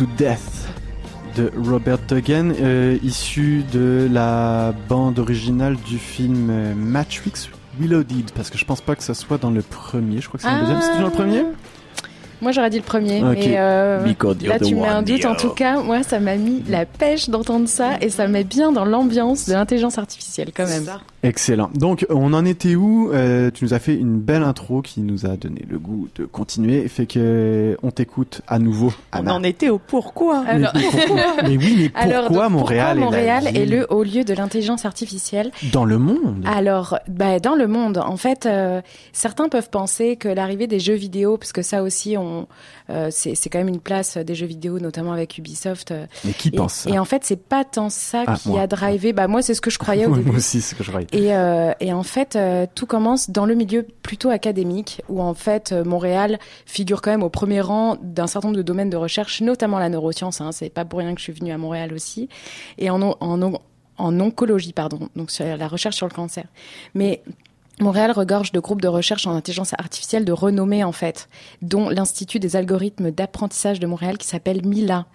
To 0.01 0.07
Death 0.17 0.67
de 1.37 1.51
Robert 1.69 1.99
Duggan, 2.07 2.53
euh, 2.59 2.97
issu 3.03 3.63
de 3.71 4.09
la 4.11 4.73
bande 4.89 5.19
originale 5.19 5.75
du 5.87 5.99
film 5.99 6.49
euh, 6.49 6.73
Matrix 6.75 7.49
Reloaded, 7.79 8.31
parce 8.31 8.49
que 8.49 8.57
je 8.57 8.65
pense 8.65 8.81
pas 8.81 8.95
que 8.95 9.03
ça 9.03 9.13
soit 9.13 9.37
dans 9.37 9.51
le 9.51 9.61
premier, 9.61 10.19
je 10.19 10.27
crois 10.27 10.39
que 10.39 10.43
c'est 10.43 10.49
dans 10.49 10.55
le 10.55 10.61
deuxième, 10.61 10.81
c'est 10.81 10.99
dans 10.99 11.05
le 11.05 11.11
premier? 11.11 11.43
Moi, 12.41 12.51
j'aurais 12.51 12.71
dit 12.71 12.77
le 12.77 12.83
premier, 12.83 13.21
mais 13.21 13.59
euh, 13.59 14.03
là, 14.41 14.59
tu 14.59 14.73
mets 14.73 14.87
un 14.87 15.03
doute. 15.03 15.25
En 15.25 15.35
tout 15.35 15.51
cas, 15.51 15.79
moi, 15.79 16.01
ça 16.01 16.19
m'a 16.19 16.35
mis 16.37 16.63
la 16.67 16.87
pêche 16.87 17.29
d'entendre 17.29 17.67
ça 17.67 17.99
et 18.01 18.09
ça 18.09 18.27
met 18.27 18.43
bien 18.43 18.71
dans 18.71 18.85
l'ambiance 18.85 19.47
de 19.47 19.53
l'intelligence 19.53 19.99
artificielle, 19.99 20.49
quand 20.55 20.65
même. 20.65 20.89
Excellent. 21.23 21.69
Donc, 21.75 22.05
on 22.09 22.33
en 22.33 22.45
était 22.45 22.75
où? 22.75 23.11
Euh, 23.13 23.51
Tu 23.51 23.63
nous 23.63 23.73
as 23.73 23.79
fait 23.79 23.95
une 23.95 24.19
belle 24.19 24.41
intro 24.43 24.81
qui 24.81 25.01
nous 25.01 25.25
a 25.25 25.37
donné 25.37 25.63
le 25.69 25.77
goût 25.77 26.07
de 26.15 26.25
continuer. 26.25 26.87
Fait 26.87 27.05
que 27.05 27.77
on 27.83 27.91
t'écoute 27.91 28.41
à 28.47 28.57
nouveau, 28.57 28.91
On 29.13 29.27
en 29.27 29.43
était 29.43 29.69
au 29.69 29.77
pourquoi? 29.77 30.43
Mais, 30.43 30.65
pourquoi? 30.73 31.25
Mais 31.43 31.57
oui, 31.57 31.75
mais 31.77 31.89
pourquoi 31.89 32.01
Alors, 32.01 32.29
donc, 32.31 32.51
Montréal, 32.51 32.97
pourquoi 32.97 33.17
Montréal 33.17 33.47
est, 33.47 33.51
la 33.51 33.59
est 33.59 33.65
ville? 33.65 33.75
le 33.77 33.87
haut 33.89 34.03
lieu 34.03 34.23
de 34.23 34.33
l'intelligence 34.33 34.85
artificielle 34.85 35.51
dans 35.71 35.85
le 35.85 35.99
monde 35.99 36.43
Alors, 36.47 36.97
bah, 37.07 37.39
dans 37.39 37.55
le 37.55 37.67
monde, 37.67 37.99
en 37.99 38.17
fait, 38.17 38.45
euh, 38.45 38.81
certains 39.13 39.47
peuvent 39.49 39.69
penser 39.69 40.15
que 40.15 40.27
l'arrivée 40.27 40.67
des 40.67 40.79
jeux 40.79 40.95
vidéo, 40.95 41.37
parce 41.37 41.53
que 41.53 41.61
ça 41.61 41.83
aussi, 41.83 42.17
on, 42.17 42.47
c'est 43.11 43.35
c'est 43.35 43.49
quand 43.49 43.59
même 43.59 43.67
une 43.69 43.79
place 43.79 44.17
euh, 44.17 44.23
des 44.23 44.35
jeux 44.35 44.45
vidéo, 44.45 44.79
notamment 44.79 45.11
avec 45.13 45.37
Ubisoft. 45.37 45.91
euh, 45.91 46.05
Mais 46.25 46.33
qui 46.33 46.49
et, 46.49 46.51
pense 46.51 46.73
ça 46.73 46.89
et 46.89 46.99
en 46.99 47.05
fait, 47.05 47.23
c'est 47.23 47.35
pas 47.41 47.63
tant 47.63 47.89
ça 47.89 48.23
Ah, 48.27 48.35
qui 48.35 48.49
moi. 48.49 48.61
a 48.61 48.67
drivé. 48.67 49.13
Bah 49.13 49.27
moi, 49.27 49.41
c'est 49.41 49.53
ce 49.53 49.61
que 49.61 49.69
je 49.69 49.79
croyais 49.79 50.05
au 50.05 50.09
Moi 50.15 50.17
début. 50.19 50.37
aussi, 50.37 50.61
c'est 50.61 50.71
ce 50.71 50.75
que 50.75 50.83
je 50.83 50.89
croyais. 50.89 51.07
Et, 51.11 51.33
euh, 51.35 51.71
et 51.79 51.93
en 51.93 52.03
fait, 52.03 52.35
euh, 52.35 52.65
tout 52.75 52.85
commence 52.85 53.29
dans 53.29 53.45
le 53.45 53.55
milieu 53.55 53.85
plutôt 54.03 54.29
académique, 54.29 55.01
où 55.09 55.21
en 55.21 55.33
fait, 55.33 55.71
euh, 55.71 55.83
Montréal 55.83 56.39
figure 56.65 57.01
quand 57.01 57.11
même 57.11 57.23
au 57.23 57.29
premier 57.29 57.61
rang 57.61 57.97
d'un 58.01 58.27
certain 58.27 58.47
nombre 58.49 58.57
de 58.57 58.63
domaines 58.63 58.89
de 58.89 58.97
recherche, 58.97 59.41
notamment 59.41 59.79
la 59.79 59.89
neuroscience. 59.89 60.41
Hein, 60.41 60.51
c'est 60.51 60.69
pas 60.69 60.85
pour 60.85 60.99
rien 60.99 61.13
que 61.13 61.19
je 61.19 61.23
suis 61.25 61.33
venue 61.33 61.51
à 61.51 61.57
Montréal 61.57 61.93
aussi, 61.93 62.29
et 62.77 62.89
en, 62.89 63.01
on- 63.01 63.15
en, 63.19 63.41
on- 63.41 63.59
en 63.97 64.19
oncologie, 64.19 64.73
pardon, 64.73 65.09
donc 65.15 65.29
sur 65.29 65.45
la 65.45 65.67
recherche 65.67 65.95
sur 65.95 66.07
le 66.07 66.13
cancer. 66.13 66.45
Mais 66.95 67.21
Montréal 67.79 68.11
regorge 68.11 68.51
de 68.51 68.59
groupes 68.59 68.81
de 68.81 68.87
recherche 68.87 69.25
en 69.25 69.35
intelligence 69.35 69.73
artificielle 69.73 70.23
de 70.25 70.31
renommée 70.31 70.83
en 70.83 70.91
fait, 70.91 71.29
dont 71.61 71.89
l'Institut 71.89 72.37
des 72.39 72.55
algorithmes 72.55 73.09
d'apprentissage 73.11 73.79
de 73.79 73.87
Montréal 73.87 74.17
qui 74.19 74.27
s'appelle 74.27 74.63
MILA, 74.65 75.05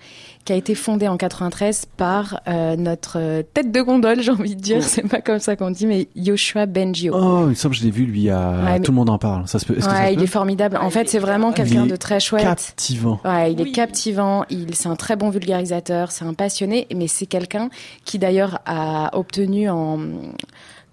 qui 0.44 0.52
a 0.52 0.56
été 0.56 0.74
fondé 0.74 1.06
en 1.06 1.16
93 1.16 1.86
par 1.96 2.40
euh, 2.48 2.74
notre 2.76 3.18
euh, 3.20 3.42
tête 3.42 3.70
de 3.70 3.80
gondole, 3.82 4.20
j'ai 4.22 4.32
envie 4.32 4.56
de 4.56 4.60
dire, 4.60 4.82
c'est 4.82 5.06
pas 5.06 5.20
comme 5.20 5.38
ça 5.38 5.54
qu'on 5.54 5.70
dit, 5.70 5.86
mais 5.86 6.08
Yoshua 6.16 6.66
Bengio. 6.66 7.14
Oh, 7.14 7.42
il 7.44 7.50
me 7.50 7.54
semble 7.54 7.74
que 7.74 7.80
je 7.80 7.84
l'ai 7.84 7.90
vu, 7.92 8.04
lui, 8.04 8.30
à... 8.30 8.50
Ouais, 8.50 8.72
mais- 8.72 8.80
tout 8.80 8.90
le 8.92 8.96
monde 8.96 9.10
en 9.10 9.18
parle. 9.18 9.46
Ça 9.46 9.58
se 9.58 9.66
peut. 9.66 9.80
Ça 9.80 9.90
ouais, 9.92 10.06
se 10.08 10.12
il 10.12 10.16
peut 10.18 10.24
est 10.24 10.26
formidable. 10.26 10.76
En 10.80 10.90
fait, 10.90 11.08
c'est 11.08 11.18
est 11.18 11.20
vraiment 11.20 11.52
quelqu'un 11.52 11.86
de 11.86 11.96
très 11.96 12.18
chouette. 12.20 12.42
captivant. 12.42 13.20
Ouais, 13.24 13.52
il 13.52 13.60
est 13.60 13.64
Oui. 13.64 13.72
captivant, 13.72 14.44
il 14.50 14.74
c'est 14.74 14.88
un 14.88 14.96
très 14.96 15.14
bon 15.16 15.30
vulgarisateur, 15.30 16.10
c'est 16.10 16.24
un 16.24 16.34
passionné, 16.34 16.86
mais 16.94 17.06
c'est 17.06 17.26
quelqu'un 17.26 17.68
qui 18.04 18.18
d'ailleurs 18.18 18.58
a 18.66 19.16
obtenu 19.16 19.68
en 19.70 19.98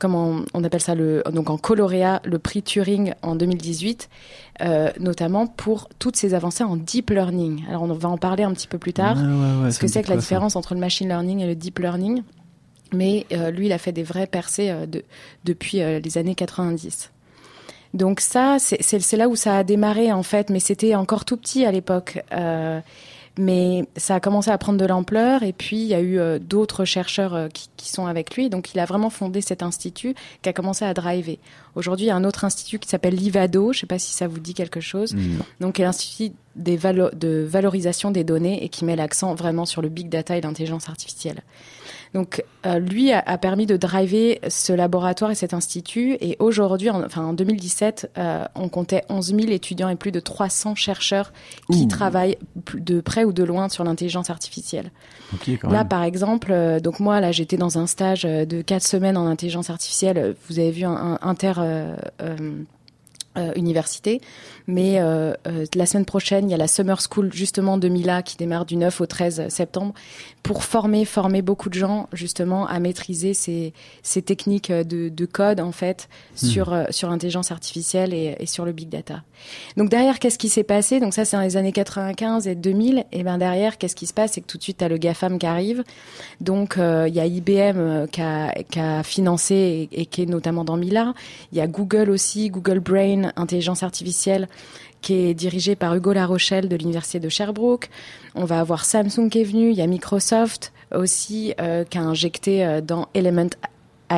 comment 0.04 0.42
on 0.54 0.66
appelle 0.66 0.82
ça 0.82 0.96
le 0.96 1.24
donc 1.32 1.50
en 1.50 1.58
coloréat 1.58 2.22
le 2.26 2.38
prix 2.38 2.62
Turing 2.62 3.14
en 3.22 3.38
2018 3.38 4.10
euh, 4.60 4.92
notamment 5.00 5.48
pour 5.48 5.88
toutes 5.98 6.18
ses 6.18 6.34
avancées 6.34 6.66
en 6.66 6.76
deep 6.76 7.10
learning. 7.10 7.64
Alors 7.70 7.84
on 7.84 7.94
va 7.94 8.10
en 8.10 8.18
parler 8.18 8.44
un 8.44 8.52
petit 8.52 8.68
peu 8.68 8.78
plus 8.78 8.92
tard 8.92 9.16
Ouais, 9.16 9.24
ouais, 9.24 9.64
ouais, 9.64 9.72
ce 9.72 9.80
que 9.80 9.88
c'est 9.88 10.04
que 10.04 10.10
la 10.10 10.18
différence 10.18 10.58
entre 10.58 10.74
le 10.74 10.82
machine 10.82 11.08
learning 11.08 11.40
et 11.40 11.48
le 11.48 11.56
deep 11.56 11.80
learning. 11.80 12.24
Mais 12.92 13.26
euh, 13.32 13.50
lui, 13.50 13.68
il 13.68 13.72
a 13.72 13.78
fait 13.78 13.94
des 13.94 14.04
vraies 14.04 14.28
percées 14.28 14.72
euh, 14.72 14.86
de, 14.86 15.04
depuis 15.46 15.78
les 15.78 16.18
années 16.18 16.36
90. 16.36 17.12
Donc 17.94 18.20
ça, 18.20 18.58
c'est 18.60 19.14
là 19.14 19.30
où 19.30 19.38
ça 19.38 19.60
a 19.60 19.64
démarré 19.64 20.12
en 20.12 20.24
fait, 20.24 20.50
mais 20.50 20.60
c'était 20.60 20.96
encore 20.96 21.24
tout 21.24 21.38
petit 21.38 21.64
à 21.64 21.72
l'époque. 21.72 22.22
Mais 23.38 23.86
ça 23.98 24.16
a 24.16 24.20
commencé 24.20 24.52
à 24.52 24.58
prendre 24.60 24.78
de 24.80 24.86
l'ampleur 24.86 25.42
et 25.42 25.54
puis 25.54 25.78
il 25.78 25.88
y 25.88 25.96
a 25.96 26.00
eu 26.02 26.20
euh, 26.20 26.38
d'autres 26.38 26.86
chercheurs 26.86 27.34
euh, 27.34 27.48
qui, 27.48 27.68
qui 27.78 27.90
sont 27.90 28.06
avec 28.06 28.36
lui. 28.36 28.50
Donc 28.50 28.74
il 28.76 28.80
a 28.80 28.86
vraiment 28.86 29.10
fondé 29.10 29.42
cet 29.42 29.64
institut 29.64 30.14
qui 30.44 30.50
a 30.50 30.54
commencé 30.54 30.86
à 30.86 30.94
driver. 30.94 31.40
Aujourd'hui, 31.74 32.06
il 32.06 32.10
y 32.10 32.12
a 32.12 32.16
un 32.16 32.26
autre 32.26 32.46
institut 32.46 32.78
qui 32.78 32.88
s'appelle 32.88 33.16
l'IVADO. 33.16 33.74
Je 33.74 33.78
ne 33.78 33.80
sais 33.82 33.88
pas 33.88 33.98
si 33.98 34.14
ça 34.14 34.28
vous 34.28 34.40
dit 34.40 34.54
quelque 34.54 34.82
chose 34.82 35.16
Non. 35.16 35.44
donc 35.62 35.80
l'Institut 35.80 36.36
des 36.56 36.78
valo- 36.78 37.10
de 37.16 37.44
valorisation 37.50 38.12
des 38.12 38.24
données 38.24 38.64
et 38.64 38.70
qui 38.70 38.86
met 38.86 38.96
l'accent 38.96 39.34
vraiment 39.34 39.66
sur 39.66 39.82
le 39.82 39.90
big 39.90 40.10
data 40.10 40.38
et 40.38 40.42
l'intelligence 40.42 40.88
artificielle. 40.88 41.42
Donc 42.14 42.44
euh, 42.66 42.78
lui 42.78 43.12
a, 43.12 43.20
a 43.26 43.38
permis 43.38 43.66
de 43.66 43.76
driver 43.76 44.40
ce 44.48 44.72
laboratoire 44.72 45.32
et 45.32 45.36
cet 45.36 45.54
institut 45.54 46.16
et 46.22 46.38
aujourd'hui, 46.40 46.90
en, 46.90 47.04
enfin 47.04 47.24
en 47.24 47.34
2017, 47.34 48.12
euh, 48.18 48.46
on 48.56 48.70
comptait 48.70 49.04
11 49.10 49.36
000 49.36 49.40
étudiants 49.50 49.90
et 49.90 49.96
plus 49.96 50.12
de 50.12 50.20
300 50.20 50.76
chercheurs 50.76 51.34
qui 51.72 51.84
Ouh. 51.84 51.88
travaillent 51.88 52.38
de 52.76 53.02
près 53.02 53.24
ou 53.24 53.34
de 53.34 53.44
loin 53.44 53.68
sur 53.68 53.84
l'intelligence 53.84 54.30
artificielle. 54.30 54.92
Là, 55.64 55.70
même. 55.70 55.88
par 55.88 56.04
exemple, 56.04 56.52
euh, 56.52 56.80
donc 56.80 57.00
moi, 57.00 57.20
là, 57.20 57.32
j'étais 57.32 57.58
dans 57.58 57.80
un 57.80 57.88
stage 57.88 58.24
de 58.24 58.62
quatre 58.62 58.84
semaines 58.84 59.18
en 59.18 59.26
intelligence 59.26 59.72
artificielle. 59.72 60.36
Vous 60.48 60.60
avez 60.60 60.72
vu 60.72 60.86
un, 60.86 61.18
un 61.20 61.20
inter 61.22 61.54
université, 63.56 64.22
mais 64.68 65.00
euh, 65.00 65.34
euh, 65.48 65.66
la 65.76 65.86
semaine 65.86 66.06
prochaine, 66.06 66.50
il 66.50 66.52
y 66.52 66.54
a 66.54 66.58
la 66.58 66.68
Summer 66.68 67.00
School 67.02 67.32
justement 67.34 67.78
de 67.78 67.88
Mila 67.90 68.22
qui 68.22 68.38
démarre 68.38 68.66
du 68.66 68.78
9 68.78 69.02
au 69.02 69.06
13 69.06 69.50
septembre 69.50 69.94
pour 70.42 70.64
former 70.64 71.06
former 71.06 71.42
beaucoup 71.42 71.70
de 71.70 71.74
gens 71.74 72.08
justement 72.14 72.68
à 72.68 72.80
maîtriser 72.80 73.34
ces, 73.34 73.74
ces 74.02 74.22
techniques 74.22 74.72
de, 74.72 75.10
de 75.10 75.26
code 75.26 75.60
en 75.60 75.72
fait 75.72 76.10
sur 76.36 76.74
euh, 76.74 76.86
sur 76.92 77.10
l'intelligence 77.10 77.52
artificielle 77.52 78.14
et, 78.14 78.36
et 78.40 78.46
sur 78.46 78.66
le 78.66 78.72
big 78.72 78.90
data. 78.90 79.24
Donc 79.78 79.90
derrière, 79.90 80.20
qu'est-ce 80.20 80.38
qui 80.38 80.50
s'est 80.50 80.64
passé? 80.64 81.00
Donc 81.00 81.14
ça, 81.14 81.26
c'est 81.26 81.36
dans 81.36 81.44
les 81.44 81.58
années 81.58 81.72
95 81.72 82.48
et 82.48 82.56
2000. 82.56 83.06
Et 83.12 83.24
ben 83.24 83.38
derrière, 83.38 83.78
qu'est-ce 83.78 83.96
qui 83.96 84.08
se 84.08 84.14
passe? 84.14 84.34
C'est 84.34 84.42
que 84.42 84.48
tout 84.48 84.58
de 84.58 84.64
suite, 84.64 84.78
tu 84.78 84.86
as 84.86 84.90
le 84.90 84.98
GAFAM 84.98 85.40
qui 85.40 85.46
arrive. 85.46 85.84
Donc 86.42 86.78
euh, 86.78 87.08
il 87.08 87.16
y 87.16 87.20
a 87.20 87.26
IBM 87.26 87.78
euh, 87.78 88.08
qui, 88.08 88.22
a, 88.22 88.54
qui 88.70 88.80
a 88.80 89.04
financé 89.04 89.90
et, 89.92 90.02
et 90.02 90.06
qui 90.06 90.24
est 90.24 90.26
notamment 90.26 90.64
dans 90.64 90.78
Mila. 90.78 91.14
Il 91.52 91.58
y 91.58 91.62
a 91.62 91.68
Google 91.68 92.10
aussi, 92.10 92.50
Google 92.50 92.80
Brain, 92.80 93.32
intelligence 93.36 93.84
artificielle 93.84 94.48
qui 95.02 95.16
est 95.16 95.34
dirigé 95.34 95.76
par 95.76 95.94
Hugo 95.96 96.14
Larochelle 96.14 96.70
de 96.70 96.76
l'université 96.76 97.20
de 97.20 97.30
Sherbrooke. 97.30 97.90
On 98.36 98.46
va 98.46 98.60
avoir 98.60 98.86
Samsung 98.86 99.30
qui 99.30 99.42
est 99.42 99.44
venu, 99.44 99.70
il 99.70 99.76
y 99.76 99.82
a 99.82 99.88
Microsoft 99.88 100.72
aussi 100.96 101.54
euh, 101.60 101.84
qui 101.84 101.98
a 101.98 102.02
injecté 102.02 102.66
euh, 102.66 102.82
dans 102.82 103.10
Element 103.14 103.50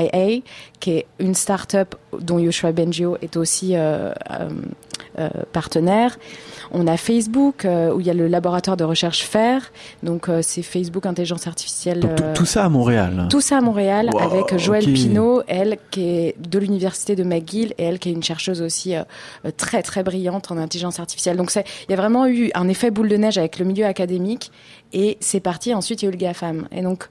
IA, 0.03 0.41
qui 0.79 0.91
est 0.91 1.05
une 1.19 1.35
start-up 1.35 1.95
dont 2.19 2.39
Yoshua 2.39 2.71
Bengio 2.71 3.17
est 3.21 3.37
aussi 3.37 3.75
euh, 3.75 4.11
euh, 4.31 4.49
euh, 5.19 5.29
partenaire. 5.53 6.17
On 6.71 6.87
a 6.87 6.97
Facebook, 6.97 7.63
euh, 7.65 7.93
où 7.93 7.99
il 8.01 8.07
y 8.07 8.09
a 8.09 8.13
le 8.13 8.27
laboratoire 8.27 8.75
de 8.75 8.83
recherche 8.83 9.23
FAIR, 9.23 9.71
donc 10.03 10.27
euh, 10.29 10.41
c'est 10.41 10.61
Facebook 10.63 11.05
Intelligence 11.05 11.47
Artificielle. 11.47 11.99
Donc, 11.99 12.15
tout- 12.15 12.23
tout 12.33 12.45
ça 12.45 12.65
à 12.65 12.69
Montréal. 12.69 13.27
tout 13.29 13.39
ça 13.41 13.57
à 13.59 13.61
Montréal 13.61 14.09
Wow, 14.11 14.19
avec 14.19 14.57
Joëlle 14.57 14.83
ok. 14.89 14.93
Pinault, 14.93 15.41
elle 15.47 15.77
qui 15.91 16.03
est 16.09 16.35
de 16.39 16.59
l'université 16.59 17.15
de 17.15 17.23
McGill 17.23 17.73
et 17.77 17.83
elle 17.83 17.99
qui 17.99 18.09
est 18.09 18.13
une 18.13 18.23
chercheuse 18.23 18.61
aussi 18.61 18.93
très 19.57 19.83
très 19.83 20.03
brillante 20.03 20.51
en 20.51 20.57
intelligence 20.57 20.99
artificielle. 20.99 21.37
Donc 21.37 21.51
c'est- 21.51 21.65
il 21.87 21.91
y 21.91 21.93
a 21.93 21.97
vraiment 21.97 22.25
eu 22.27 22.51
un 22.55 22.67
effet 22.67 22.91
boule 22.91 23.07
de 23.09 23.17
neige 23.17 23.37
avec 23.37 23.59
le 23.59 23.65
milieu 23.65 23.85
académique 23.85 24.51
et 24.91 25.17
c'est 25.19 25.39
parti. 25.39 25.73
Ensuite 25.73 26.01
il 26.01 26.05
y 26.05 26.07
a 26.07 26.09
eu 26.09 26.13
le 26.13 26.17
GAFAM 26.17 26.67
et 26.71 26.81
donc 26.81 27.09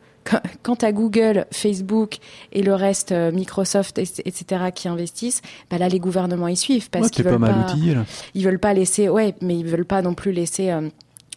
Quant 0.62 0.74
à 0.80 0.92
Google, 0.92 1.46
Facebook 1.50 2.16
et 2.52 2.62
le 2.62 2.74
reste, 2.74 3.12
euh, 3.12 3.30
Microsoft, 3.30 3.98
et- 3.98 4.08
etc., 4.24 4.64
qui 4.74 4.88
investissent, 4.88 5.42
bah 5.70 5.78
là, 5.78 5.88
les 5.88 5.98
gouvernements 5.98 6.48
y 6.48 6.56
suivent 6.56 6.88
parce 6.90 7.04
Ouais, 7.04 7.10
qu'ils 7.10 7.24
pas 7.24 7.30
veulent 7.32 7.38
mal 7.40 7.54
pas, 7.66 7.72
outillé, 7.72 7.94
là. 7.94 8.04
ils 8.34 8.44
veulent 8.44 8.58
pas 8.58 8.72
laisser, 8.74 9.08
ouais, 9.08 9.34
mais 9.42 9.56
ils 9.58 9.66
veulent 9.66 9.84
pas 9.84 10.00
non 10.02 10.14
plus 10.14 10.32
laisser 10.32 10.70
euh, 10.70 10.88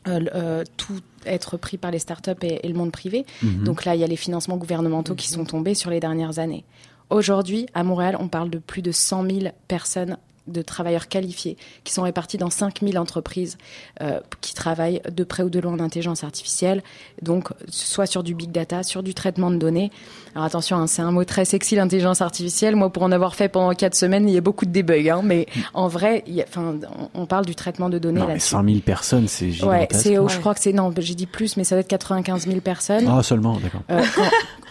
euh, 0.08 0.63
tout 0.77 1.00
être 1.25 1.58
pris 1.58 1.77
par 1.77 1.91
les 1.91 2.00
startups 2.00 2.32
et, 2.44 2.65
et 2.65 2.67
le 2.70 2.74
monde 2.75 2.91
privé. 2.94 3.25
Mhm. 3.44 3.65
Donc 3.65 3.84
là, 3.84 3.94
il 3.96 4.00
y 4.00 4.03
a 4.06 4.08
les 4.08 4.15
financements 4.15 4.56
gouvernementaux 4.58 5.15
qui 5.15 5.27
sont 5.29 5.44
tombés 5.44 5.74
sur 5.74 5.89
les 5.89 6.00
dernières 6.00 6.39
années. 6.39 6.63
Aujourd'hui, 7.10 7.65
à 7.74 7.84
Montréal, 7.84 8.15
on 8.20 8.27
parle 8.29 8.50
de 8.50 8.58
plus 8.58 8.82
de 8.82 8.91
100 8.91 9.24
000 9.29 9.39
personnes 9.67 10.17
de 10.47 10.61
travailleurs 10.61 11.07
qualifiés 11.07 11.57
qui 11.83 11.93
sont 11.93 12.03
répartis 12.03 12.37
dans 12.37 12.49
5000 12.49 12.97
entreprises 12.99 13.57
euh, 14.01 14.19
qui 14.41 14.53
travaillent 14.53 15.01
de 15.11 15.23
près 15.23 15.43
ou 15.43 15.49
de 15.49 15.59
loin 15.59 15.73
en 15.73 15.79
intelligence 15.79 16.23
artificielle, 16.23 16.83
donc 17.21 17.49
soit 17.69 18.05
sur 18.05 18.23
du 18.23 18.33
big 18.33 18.51
data, 18.51 18.83
sur 18.83 19.03
du 19.03 19.13
traitement 19.13 19.51
de 19.51 19.57
données. 19.57 19.91
Alors 20.35 20.45
attention, 20.45 20.77
hein, 20.77 20.87
c'est 20.87 21.01
un 21.01 21.11
mot 21.11 21.23
très 21.23 21.45
sexy 21.45 21.75
l'intelligence 21.75 22.21
artificielle. 22.21 22.75
Moi, 22.75 22.91
pour 22.91 23.03
en 23.03 23.11
avoir 23.11 23.35
fait 23.35 23.49
pendant 23.49 23.73
quatre 23.73 23.95
semaines, 23.95 24.27
il 24.29 24.33
y 24.33 24.37
a 24.37 24.41
beaucoup 24.41 24.65
de 24.65 24.71
débugs, 24.71 25.09
hein, 25.09 25.21
mais 25.23 25.47
en 25.73 25.87
vrai, 25.87 26.23
il 26.27 26.35
y 26.35 26.41
a- 26.41 26.45
enfin, 26.47 26.75
on, 27.13 27.21
on 27.21 27.25
parle 27.25 27.45
du 27.45 27.55
traitement 27.55 27.89
de 27.89 27.99
données 27.99 28.19
Non, 28.19 28.25
mais 28.27 28.33
là-dessus. 28.33 28.49
100 28.49 28.63
000 28.63 28.79
personnes, 28.79 29.27
c'est 29.27 29.45
Ouais, 29.45 29.51
gigantesque. 29.51 29.89
c'est, 30.03 30.13
je 30.15 30.19
Ouais. 30.21 30.39
crois 30.39 30.53
que 30.53 30.61
c'est 30.61 30.73
non, 30.73 30.93
j'ai 30.97 31.15
dit 31.15 31.25
plus, 31.25 31.57
mais 31.57 31.63
ça 31.63 31.75
doit 31.75 31.81
être 31.81 31.87
95 31.87 32.47
000 32.47 32.59
personnes. 32.61 33.05
Ah, 33.07 33.21
seulement, 33.23 33.57
d'accord. 33.59 33.81
Euh, 33.91 34.03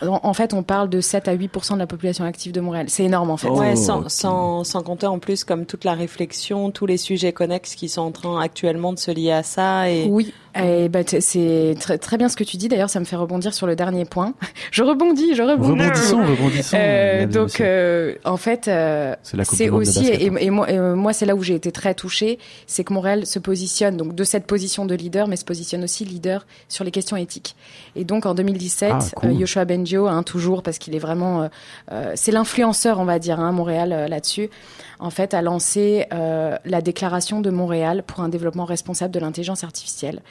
en- 0.09 0.21
en 0.23 0.33
fait, 0.35 0.54
on 0.54 0.62
parle 0.62 0.88
de 0.88 1.00
7 1.00 1.28
à 1.28 1.33
8 1.33 1.50
de 1.75 1.78
la 1.78 1.87
population 1.87 2.25
active 2.25 2.52
de 2.52 2.61
Montréal. 2.61 2.87
C'est 2.88 3.04
énorme 3.04 3.30
en 3.30 3.37
fait. 3.37 3.49
Oh, 3.50 3.59
ouais, 3.59 3.76
sans, 3.76 4.00
ok. 4.00 4.11
sans, 4.11 4.64
sans 4.64 4.83
compter 4.83 5.06
en 5.06 5.18
plus 5.18 5.45
comme 5.45 5.66
toute 5.67 5.85
la 5.85 5.95
réflexion, 5.95 6.71
tous 6.71 6.87
les 6.87 6.97
sujets 6.97 7.33
connexes 7.33 7.75
qui 7.75 7.89
sont 7.89 8.03
en 8.03 8.13
train 8.13 8.41
actuellement 8.41 8.93
de 8.93 8.99
se 8.99 9.11
lier 9.11 9.33
à 9.33 9.43
ça 9.43 9.91
et 9.91 10.07
Oui, 10.09 10.33
Eh 10.59 10.89
ben, 10.89 11.05
t- 11.05 11.21
c'est 11.21 11.75
très, 11.81 11.99
très 11.99 12.17
bien 12.17 12.29
ce 12.29 12.37
que 12.37 12.45
tu 12.45 12.57
dis. 12.57 12.69
D'ailleurs, 12.69 12.91
ça 12.91 13.01
me 13.01 13.05
fait 13.05 13.17
rebondir 13.17 13.53
sur 13.55 13.67
le 13.67 13.77
dernier 13.77 14.05
point. 14.05 14.35
Je 14.73 14.83
rebondis, 14.83 15.35
je 15.35 15.43
rebondis. 15.43 15.83
Rebondissons, 15.83 16.19
rebondissons. 16.25 16.77
Euh, 16.79 17.21
mesdames 17.21 17.31
et 17.31 17.33
donc, 17.33 17.61
euh, 17.61 18.15
en 18.25 18.37
fait, 18.37 18.69
euh, 18.69 19.15
c'est 19.23 19.69
aussi 19.71 20.01
basket, 20.01 20.21
et, 20.23 20.29
hein. 20.29 20.35
et 20.39 20.51
moi, 20.51 20.67
euh, 20.69 20.95
moi 20.95 21.13
c'est 21.13 21.25
là 21.27 21.35
où 21.35 21.43
j'ai 21.43 21.55
été 21.55 21.73
très 21.73 21.95
touchée, 21.95 22.39
c'est 22.67 22.85
que 22.85 22.93
Montréal 22.93 23.27
se 23.27 23.39
positionne 23.39 23.97
donc 23.97 24.15
de 24.15 24.25
cette 24.25 24.47
position 24.47 24.85
de 24.87 24.95
leader, 24.95 25.29
mais 25.29 25.37
se 25.37 25.45
positionne 25.45 25.85
aussi 25.85 26.05
leader 26.05 26.47
sur 26.69 26.85
les 26.85 26.91
questions 26.91 27.17
éthiques. 27.17 27.57
Et 27.95 28.05
donc 28.05 28.27
en 28.27 28.35
2017, 28.35 28.93
Ah, 28.93 28.99
cool. 29.17 29.31
euh, 29.31 29.33
Yoshua 29.33 29.65
Bengio, 29.65 30.07
hein, 30.09 30.23
toujours 30.23 30.63
parce 30.63 30.79
qu'il 30.79 30.95
est 30.95 30.99
vraiment, 31.01 31.43
euh, 31.43 31.49
euh, 31.93 32.13
c'est 32.17 32.33
l'influenceur, 32.33 32.99
on 33.01 33.05
va 33.05 33.19
dire, 33.19 33.41
hein, 33.41 33.53
Montréal 33.53 33.93
euh, 33.93 34.09
là-dessus. 34.09 34.51
En 34.99 35.11
fait, 35.11 35.35
a 35.35 35.43
lancé 35.43 36.07
euh, 36.15 36.57
la 36.65 36.81
déclaration 36.81 37.41
de 37.41 37.51
Montréal 37.51 38.03
pour 38.07 38.21
un 38.21 38.29
développement 38.31 38.65
responsable 38.65 39.13
de 39.13 39.21
l'intelligence 39.21 39.63
artificielle. 39.65 40.23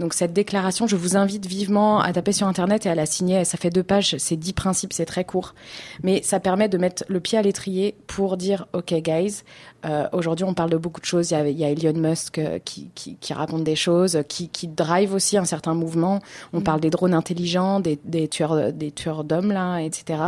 Donc 0.00 0.14
cette 0.14 0.32
déclaration, 0.32 0.86
je 0.86 0.96
vous 0.96 1.16
invite 1.16 1.46
vivement 1.46 2.00
à 2.00 2.12
taper 2.12 2.32
sur 2.32 2.46
internet 2.46 2.86
et 2.86 2.90
à 2.90 2.94
la 2.94 3.06
signer. 3.06 3.44
Ça 3.44 3.58
fait 3.58 3.70
deux 3.70 3.82
pages, 3.82 4.16
c'est 4.18 4.36
dix 4.36 4.52
principes, 4.52 4.92
c'est 4.92 5.04
très 5.04 5.24
court, 5.24 5.54
mais 6.02 6.22
ça 6.22 6.40
permet 6.40 6.68
de 6.68 6.78
mettre 6.78 7.04
le 7.08 7.20
pied 7.20 7.38
à 7.38 7.42
l'étrier 7.42 7.94
pour 8.06 8.36
dire, 8.36 8.66
ok, 8.72 8.94
guys, 8.94 9.42
euh, 9.84 10.08
aujourd'hui 10.12 10.44
on 10.44 10.54
parle 10.54 10.70
de 10.70 10.76
beaucoup 10.76 11.00
de 11.00 11.06
choses. 11.06 11.30
Il 11.30 11.34
y 11.34 11.36
a, 11.36 11.48
il 11.48 11.58
y 11.58 11.64
a 11.64 11.70
Elon 11.70 11.98
Musk 11.98 12.38
euh, 12.38 12.58
qui, 12.64 12.90
qui, 12.94 13.16
qui 13.16 13.32
raconte 13.32 13.64
des 13.64 13.76
choses, 13.76 14.18
qui, 14.28 14.48
qui 14.48 14.68
drive 14.68 15.14
aussi 15.14 15.36
un 15.36 15.44
certain 15.44 15.74
mouvement. 15.74 16.20
On 16.52 16.60
parle 16.60 16.80
des 16.80 16.90
drones 16.90 17.14
intelligents, 17.14 17.80
des, 17.80 17.98
des 18.04 18.28
tueurs, 18.28 18.72
des 18.72 18.90
tueurs 18.90 19.24
d'hommes 19.24 19.52
là, 19.52 19.78
etc. 19.78 20.20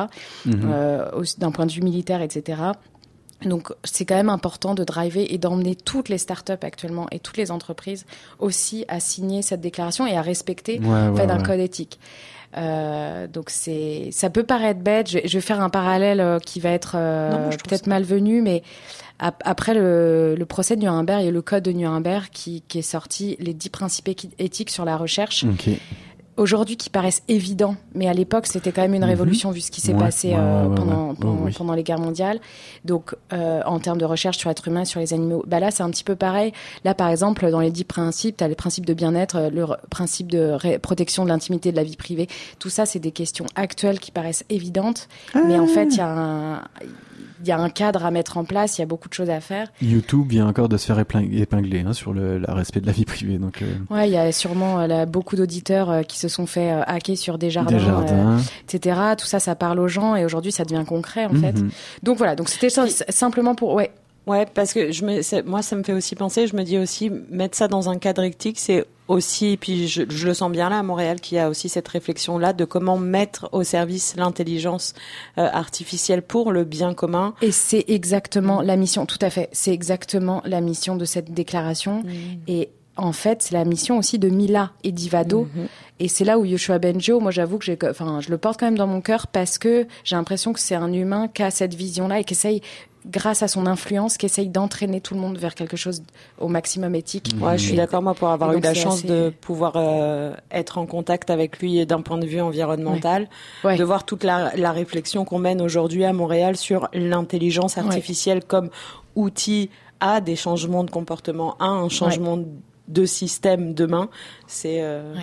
Mhm. 0.45 0.61
Euh, 0.73 1.25
d'un 1.39 1.51
point 1.51 1.67
de 1.67 1.73
vue 1.73 1.83
militaire, 1.83 2.23
etc. 2.23 2.61
Donc 3.45 3.73
c'est 3.85 4.05
quand 4.07 4.15
même 4.15 4.31
important 4.31 4.75
de 4.75 4.83
driver 4.83 5.27
et 5.33 5.37
d'emmener 5.39 5.75
toutes 5.77 6.09
les 6.09 6.19
startups 6.19 6.53
actuellement 6.63 7.07
et 7.11 7.19
toutes 7.19 7.37
les 7.37 7.51
entreprises 7.51 8.07
aussi 8.39 8.85
à 8.89 8.99
signer 8.99 9.43
cette 9.43 9.61
déclaration 9.61 10.07
et 10.07 10.17
à 10.17 10.23
respecter 10.23 10.79
Ouais, 10.81 11.09
ouais, 11.09 11.17
fait 11.17 11.27
ouais. 11.39 11.47
code 11.47 11.61
éthique. 11.61 11.99
Euh, 12.57 13.27
donc 13.27 13.51
c'est, 13.51 14.09
ça 14.13 14.31
peut 14.31 14.45
paraître 14.45 14.81
bête. 14.81 15.11
Je, 15.11 15.19
je 15.25 15.37
vais 15.37 15.43
faire 15.43 15.61
un 15.61 15.69
parallèle 15.69 16.21
euh, 16.21 16.39
qui 16.39 16.61
va 16.61 16.71
être 16.71 16.93
euh, 16.97 17.51
peut-être 17.51 17.85
ça- 17.85 17.91
malvenu, 17.91 18.41
mais 18.41 18.63
ap- 19.19 19.43
après 19.45 19.75
le, 19.75 20.35
le 20.39 20.47
procès 20.47 20.75
de 20.77 20.81
Nuremberg 20.81 21.23
et 21.25 21.31
le 21.31 21.43
code 21.43 21.65
de 21.65 21.73
Nuremberg 21.73 22.29
qui, 22.33 22.63
qui 22.69 22.79
est 22.79 22.83
sorti, 22.83 23.37
les 23.41 23.53
dix 23.53 23.69
principes 23.69 24.09
éthiques 24.39 24.71
sur 24.71 24.87
la 24.87 24.97
recherche. 24.97 25.45
Aujourd'hui 26.37 26.77
qui 26.77 26.91
paraissent 26.91 27.23
évidents, 27.29 27.77
mais 27.95 28.09
à 28.09 28.13
l'époque 28.13 28.47
c'était 28.47 28.73
quand 28.73 28.83
même 28.83 28.95
une 28.95 29.03
Mhm. 29.03 29.09
révolution 29.09 29.51
vu 29.51 29.61
ce 29.61 29.71
qui 29.71 29.81
s'est 29.81 29.93
Ouais, 29.95 29.99
passé 29.99 30.29
ouais, 30.29 30.35
euh, 30.37 30.63
ouais, 30.65 30.69
ouais, 30.69 30.75
pendant, 30.75 31.09
ouais. 31.11 31.15
pendant, 31.21 31.39
Oh, 31.41 31.45
oui. 31.47 31.53
pendant 31.57 31.75
les 31.75 31.83
guerres 31.83 31.99
mondiales. 31.99 32.41
Donc 32.85 33.15
euh, 33.33 33.63
en 33.65 33.79
termes 33.79 33.99
de 33.99 34.05
recherche 34.05 34.37
sur 34.39 34.49
l'être 34.51 34.67
humain, 34.69 34.85
sur 34.85 35.01
les 35.01 35.13
animaux, 35.15 35.45
bah 35.47 35.61
là 35.61 35.71
c'est 35.71 35.83
un 35.83 35.91
petit 35.91 36.05
peu 36.05 36.17
pareil. 36.17 36.53
Là 36.85 36.95
par 36.95 37.09
exemple 37.09 37.51
dans 37.51 37.61
les 37.61 37.71
dix 37.71 37.85
principes, 37.85 38.37
tu 38.39 38.45
as 38.45 38.49
les 38.49 38.55
principes 38.55 38.87
de 38.87 38.95
bien-être, 38.95 39.49
le 39.53 39.65
principe 39.91 40.31
de 40.31 40.57
protection 40.79 41.25
de 41.25 41.29
l'intimité 41.31 41.73
de 41.73 41.77
la 41.77 41.85
vie 41.85 41.97
privée. 41.97 42.29
Tout 42.59 42.71
ça 42.71 42.87
c'est 42.87 42.99
des 43.01 43.13
questions 43.13 43.47
actuelles 43.55 43.99
qui 44.01 44.11
paraissent 44.11 44.45
évidentes, 44.51 45.09
mais 45.35 45.59
en 45.59 45.67
fait 45.67 45.87
il 45.93 45.97
y 45.99 46.01
a 46.01 46.09
un 46.09 46.63
il 47.43 47.47
y 47.47 47.53
a 47.53 47.59
un 47.59 47.69
cadre 47.69 48.07
à 48.07 48.11
mettre 48.11 48.39
en 48.39 48.45
place, 48.45 48.79
il 48.79 48.81
y 48.81 48.83
a 48.83 48.87
beaucoup 48.87 49.11
de 49.11 49.15
choses 49.15 49.29
à 49.29 49.41
faire. 49.41 49.69
YouTube 49.83 50.27
vient 50.31 50.49
encore 50.49 50.71
de 50.71 50.79
se 50.79 50.87
faire 50.87 50.99
épingler 50.99 51.81
hein, 51.87 51.93
sur 51.93 52.15
le 52.15 52.39
la 52.39 52.55
respect 52.55 52.81
de 52.81 52.87
la 52.87 52.93
vie 52.93 53.05
privée. 53.05 53.37
Donc, 53.37 53.61
euh, 53.61 53.67
Ouais, 53.91 54.09
il 54.09 54.13
y 54.13 54.17
a 54.17 54.33
sûrement 54.33 54.87
là, 54.87 55.05
beaucoup 55.05 55.37
d'auditeurs 55.37 56.01
qui 56.09 56.19
se 56.19 56.26
sont 56.29 56.47
fait 56.47 56.73
euh, 56.73 56.83
hacker 56.87 57.17
sur 57.17 57.39
des 57.39 57.51
jardins, 57.51 57.77
des 57.77 57.85
jardins. 57.85 58.39
euh, 58.39 58.39
etc. 58.69 59.01
Tout 59.19 59.27
ça, 59.27 59.41
ça 59.41 59.55
parle 59.55 59.81
aux 59.81 59.89
gens 59.89 60.17
et 60.17 60.25
aujourd'hui, 60.25 60.53
ça 60.53 60.65
devient 60.65 60.85
concret 60.87 61.27
en 61.27 61.35
fait. 61.35 61.53
Mhm. 61.53 61.71
Donc 62.03 62.19
voilà, 62.19 62.37
donc 62.37 62.49
c'était 62.49 62.71
simplement 62.71 63.55
pour 63.55 63.75
ouais. 63.75 63.91
Ouais, 64.27 64.45
parce 64.45 64.73
que 64.73 64.91
je 64.91 65.05
me, 65.05 65.43
moi, 65.49 65.63
ça 65.63 65.77
me 65.77 65.85
fait 65.85 65.93
aussi 65.93 66.17
penser. 66.17 66.49
Je 66.49 66.57
me 66.57 66.65
dis 66.65 66.79
aussi 66.79 67.11
mettre 67.31 67.57
ça 67.57 67.69
dans 67.69 67.89
un 67.89 67.97
cadre 67.97 68.25
éthique, 68.25 68.59
c'est 68.59 68.85
aussi. 69.07 69.53
Et 69.53 69.57
puis 69.57 69.87
je, 69.87 70.03
je 70.09 70.27
le 70.27 70.35
sens 70.35 70.51
bien 70.51 70.69
là 70.69 70.81
à 70.81 70.83
Montréal, 70.83 71.21
qu'il 71.21 71.37
y 71.37 71.39
a 71.39 71.49
aussi 71.49 71.69
cette 71.69 71.87
réflexion 71.87 72.37
là 72.37 72.53
de 72.53 72.65
comment 72.65 72.97
mettre 72.99 73.49
au 73.53 73.63
service 73.63 74.17
l'intelligence 74.17 74.95
euh, 75.39 75.49
artificielle 75.53 76.23
pour 76.23 76.51
le 76.51 76.65
bien 76.65 76.93
commun. 76.93 77.35
Et 77.41 77.53
c'est 77.53 77.85
exactement 77.87 78.63
la 78.63 78.77
mission, 78.77 79.07
tout 79.07 79.19
à 79.21 79.31
fait. 79.31 79.49
C'est 79.53 79.73
exactement 79.73 80.43
la 80.45 80.61
mission 80.61 80.97
de 80.97 81.05
cette 81.05 81.33
déclaration. 81.33 82.03
Et 82.49 82.71
en 82.97 83.13
fait, 83.13 83.43
c'est 83.43 83.55
la 83.55 83.65
mission 83.65 83.97
aussi 83.97 84.19
de 84.19 84.29
Mila 84.29 84.73
et 84.83 84.91
d'Ivado. 84.91 85.47
Mhm. 85.55 85.67
Et 85.99 86.09
c'est 86.09 86.25
là 86.25 86.39
où 86.39 86.45
Yoshua 86.45 86.79
Benjo, 86.79 87.21
moi 87.21 87.31
j'avoue 87.31 87.59
que 87.59 87.65
j'ai, 87.65 87.79
enfin, 87.89 88.21
je 88.21 88.29
le 88.31 88.37
porte 88.39 88.61
quand 88.61 88.67
même 88.67 88.77
dans 88.77 88.87
mon 88.87 89.01
cœur 89.01 89.27
parce 89.29 89.57
que 89.57 89.87
j'ai 90.05 90.15
l'impression 90.17 90.53
que 90.53 90.61
c'est 90.61 90.75
un 90.75 90.93
humain 90.93 91.29
qui 91.29 91.43
a 91.43 91.51
cette 91.51 91.73
vision-là 91.75 92.21
et 92.21 92.25
qui 92.25 92.35
essaye, 92.35 92.61
grâce 93.07 93.43
à 93.43 93.49
son 93.49 93.67
influence, 93.67 94.19
qui 94.19 94.27
essaye 94.27 94.49
d'entraîner 94.51 95.01
tout 95.01 95.15
le 95.15 95.21
monde 95.21 95.39
vers 95.39 95.55
quelque 95.55 95.77
chose 95.79 96.03
au 96.39 96.49
maximum 96.49 96.95
éthique. 96.95 97.31
Ouais, 97.41 97.57
je 97.57 97.65
suis 97.69 97.77
d'accord 97.77 98.03
moi 98.03 98.13
pour 98.15 98.29
avoir 98.29 98.53
eu 98.53 98.61
la 98.61 98.75
chance 98.75 98.99
assez- 98.99 99.09
de 99.09 99.31
pouvoir 99.41 99.73
euh, 99.77 100.35
être 100.51 100.77
en 100.77 100.85
contact 100.85 101.31
avec 101.31 101.61
lui 101.61 101.87
d'un 101.87 102.03
point 102.03 102.19
de 102.19 102.27
vue 102.27 102.43
environnemental, 102.43 103.27
Ouais. 103.65 103.77
de 103.79 103.85
voir 103.85 104.05
toute 104.05 104.23
la, 104.23 104.53
la 104.55 104.73
réflexion 104.73 105.25
qu'on 105.25 105.39
mène 105.39 105.63
aujourd'hui 105.63 106.05
à 106.05 106.13
Montréal 106.13 106.57
sur 106.59 106.89
l'intelligence 106.93 107.79
artificielle 107.79 108.45
comme 108.45 108.69
outil 109.15 109.71
à 110.01 110.21
des 110.21 110.37
changements 110.37 110.85
de 110.85 110.91
comportement, 110.91 111.57
à 111.59 111.67
un 111.69 111.89
changement 111.89 112.39
de 112.89 113.05
système 113.07 113.73
demain. 113.73 114.11
C'est 114.47 114.83
euh. 114.83 115.15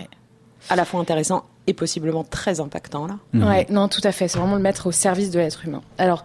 À 0.69 0.75
la 0.75 0.85
fois 0.85 0.99
intéressant 1.01 1.43
et 1.67 1.73
possiblement 1.73 2.23
très 2.25 2.59
impactant 2.59 3.07
là. 3.07 3.15
Mhm. 3.33 3.47
Ouais, 3.47 3.65
non, 3.69 3.87
tout 3.87 4.01
à 4.03 4.11
fait. 4.11 4.27
C'est 4.27 4.37
vraiment 4.37 4.55
le 4.55 4.61
mettre 4.61 4.87
au 4.87 4.91
service 4.91 5.31
de 5.31 5.39
l'être 5.39 5.65
humain. 5.65 5.81
Alors, 5.97 6.23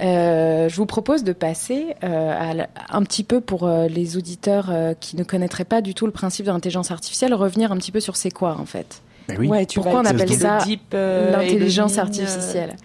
euh, 0.00 0.68
je 0.68 0.76
vous 0.76 0.86
propose 0.86 1.22
de 1.24 1.32
passer 1.32 1.94
euh, 2.02 2.50
à 2.50 2.54
la- 2.54 2.68
un 2.90 3.02
petit 3.02 3.22
peu 3.24 3.40
pour 3.40 3.66
euh, 3.66 3.86
les 3.86 4.16
auditeurs 4.16 4.68
euh, 4.70 4.94
qui 4.98 5.16
ne 5.16 5.22
connaîtraient 5.22 5.64
pas 5.64 5.80
du 5.80 5.94
tout 5.94 6.06
le 6.06 6.12
principe 6.12 6.46
de 6.46 6.50
l'intelligence 6.50 6.90
artificielle, 6.90 7.34
revenir 7.34 7.70
un 7.72 7.76
petit 7.76 7.92
peu 7.92 8.00
sur 8.00 8.16
c'est 8.16 8.30
quoi 8.32 8.56
en 8.60 8.66
fait 8.66 9.00
Ben 9.28 9.36
oui. 9.38 9.46
Ouais, 9.48 9.64
tu 9.66 9.78
Pourquoi 9.80 10.00
on 10.00 10.04
appelle 10.04 10.32
ça 10.32 10.58
euh, 10.94 11.30
l'intelligence 11.30 11.98
euh, 11.98 12.02
artificielle. 12.02 12.76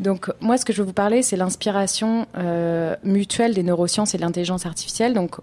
Donc, 0.00 0.30
moi, 0.40 0.56
ce 0.58 0.64
que 0.64 0.72
je 0.72 0.82
veux 0.82 0.86
vous 0.88 0.92
parler, 0.92 1.22
c'est 1.22 1.36
l'inspiration 1.36 2.26
euh, 2.36 2.96
mutuelle 3.04 3.54
des 3.54 3.62
neurosciences 3.62 4.12
et 4.14 4.16
de 4.18 4.22
l'intelligence 4.22 4.66
artificielle. 4.66 5.14
Donc, 5.14 5.36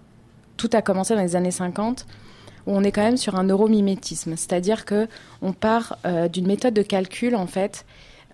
tout 0.58 0.68
a 0.74 0.82
commencé 0.82 1.14
dans 1.14 1.22
les 1.22 1.36
années 1.36 1.50
50 1.50 2.06
où 2.66 2.72
on 2.76 2.82
est 2.82 2.92
quand 2.92 3.02
même 3.02 3.16
sur 3.16 3.36
un 3.36 3.44
neuromimétisme, 3.44 4.36
c'est-à-dire 4.36 4.84
que 4.84 5.08
on 5.40 5.52
part 5.52 5.98
euh, 6.06 6.28
d'une 6.28 6.46
méthode 6.46 6.74
de 6.74 6.82
calcul 6.82 7.34
en 7.34 7.46
fait 7.46 7.84